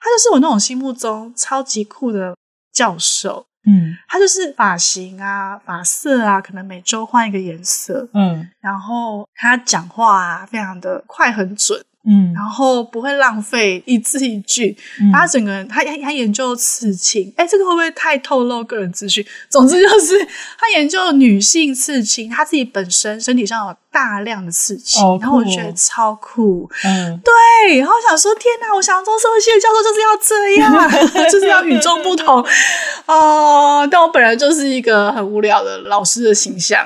[0.00, 2.36] 他就是我那种心目中超级酷的
[2.72, 3.46] 教授。
[3.66, 8.08] 嗯，他就是发型啊、发色啊，可能每周换一个颜色。
[8.14, 11.84] 嗯，然后他讲话啊，非常的快很准。
[12.06, 14.76] 嗯，然后不会浪费一字一句。
[15.00, 19.24] 嗯、他整个人，他他研究刺青，哎，这个会不会太透露个人资讯？
[19.48, 20.18] 总之就是
[20.58, 26.70] 他研究女性刺青，他自己本身身体上有大量的刺青，哦、然后我觉得超酷。
[26.84, 28.74] 嗯，对，然后想说，天哪！
[28.74, 32.38] 我想做社会系的教授就是要这样， 就是要与众不同
[33.06, 33.88] 哦、呃。
[33.90, 36.84] 但我本来就是一个很无聊的老师的形象。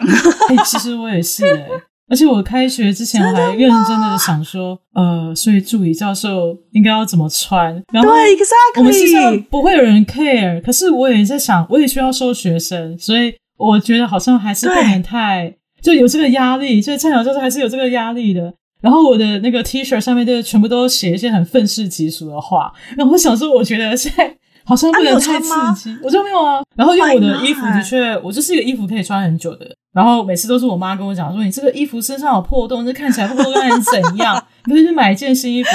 [0.48, 1.66] 哎，其实我也是哎。
[2.10, 7.72] 而且我开学之前我还认真的想说，呃，所以助理教授应该要怎么穿？
[7.92, 8.78] 然后对，exactly。
[8.78, 16.82] 我们系上不会有人 care，可是我也在想，我也需要收学生，所以我觉得好像还是不能太就有这个压力。
[16.82, 18.52] 所以菜鸟教授还是有这个压力的。
[18.82, 22.72] 然后我的那个 T 恤上面就全部都写一些很愤世嫉俗的话。
[22.96, 24.34] 然后我想说，我觉得现在
[24.70, 25.98] 好像不能太刺激。
[26.02, 26.62] 我就没有啊。
[26.76, 29.74] 然后因为我的衣服的确，我就是一个衣服可以穿很久的人。
[29.92, 33.52] 然后每次都是我妈跟我讲说：“你这个衣服身上有破洞，这看起来会不会
[33.92, 34.40] 怎样？
[34.66, 35.70] 你可以去买一件新衣服。”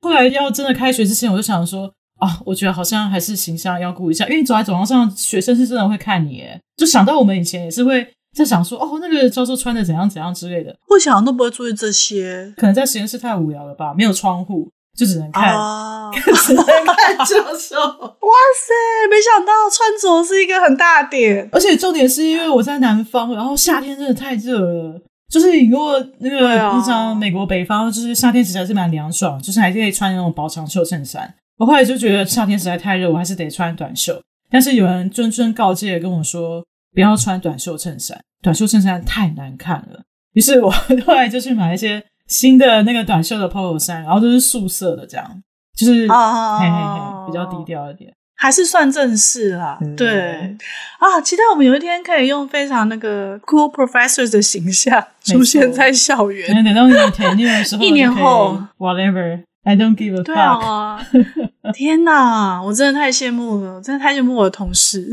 [0.00, 13.92] 后来要真的开学之前，我就想说：“啊，我觉得好像还是形象要顾一下，因为你走在走廊上，学生是真的会看你。”诶就想到我们以前也是会在想说：“哦，那个教授穿的怎样怎样之类的。”我想都不会注意这些，可能在实验室太无聊了吧？
[13.94, 14.70] 没有窗户。
[14.98, 17.78] 就 只能看，啊、只能看教授。
[17.78, 18.74] 哇塞，
[19.08, 25.00] 没想到穿着是一个很大点，而且重点是因为我在南方，然后夏天真的太热了。
[25.30, 26.38] 就是如果那个
[26.72, 31.32] 平常美国北方，就是夏天实在是蛮凉爽，就是还是可以穿那种薄长袖衬衫。
[31.58, 34.20] 我后来就觉得夏天实在太热，我还是得穿短袖。
[34.50, 40.00] 但是有人谆谆告诫跟我说，不要穿短袖衬衫，短袖衬衫太难看了。
[40.32, 40.70] 于是我
[41.06, 42.02] 后来就去买一些。
[42.28, 45.42] 新的那个短袖的 polo 衫，然后都是素色的，这样
[45.76, 49.78] 就是，oh, 嘿嘿嘿，比较低调一点，还是算正式啦。
[49.80, 50.56] 嗯、对
[50.98, 56.52] 啊，期待我们有一天可以用非常那个 cool professors 的形象出现在校园。
[56.64, 60.24] 等到你填那个时候， 一年后，whatever，I don't give a fuck。
[60.24, 61.00] 对啊，
[61.72, 65.08] 天哪，我真的太羡慕了，真的太羡慕我的同事。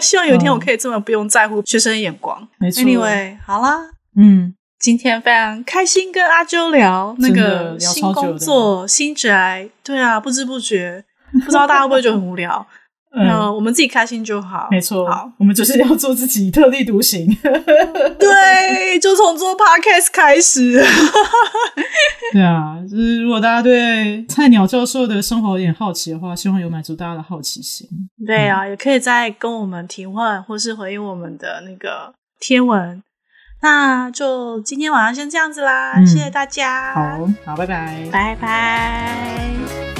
[0.00, 2.46] 希望有一天我可以这么不用在乎学生的眼光。
[2.58, 3.78] 没错，Anyway，好啦，
[4.16, 4.54] 嗯。
[4.82, 11.04] 今天非常开心跟阿啾聊那个新工作新宅，对啊，不知不觉，
[11.44, 12.66] 不知道大家会不会觉得很无聊？
[13.14, 14.66] 嗯、呃，我们自己开心就好。
[14.72, 17.28] 没错，好，我们就是要做自己，特立独行。
[18.18, 20.82] 对，就从做 podcast 开始。
[22.32, 27.86] 对啊，就是如果大家对菜鸟教授的生活有点好奇的话，希望有满足大家的好奇心。
[28.26, 33.00] 对啊，嗯、也可以再跟我们提问，或是回应我们的那个贴文。
[33.62, 36.92] 那就今天晚上先这样子啦，嗯、谢谢大家。
[36.94, 39.91] 好，好，拜拜，拜拜。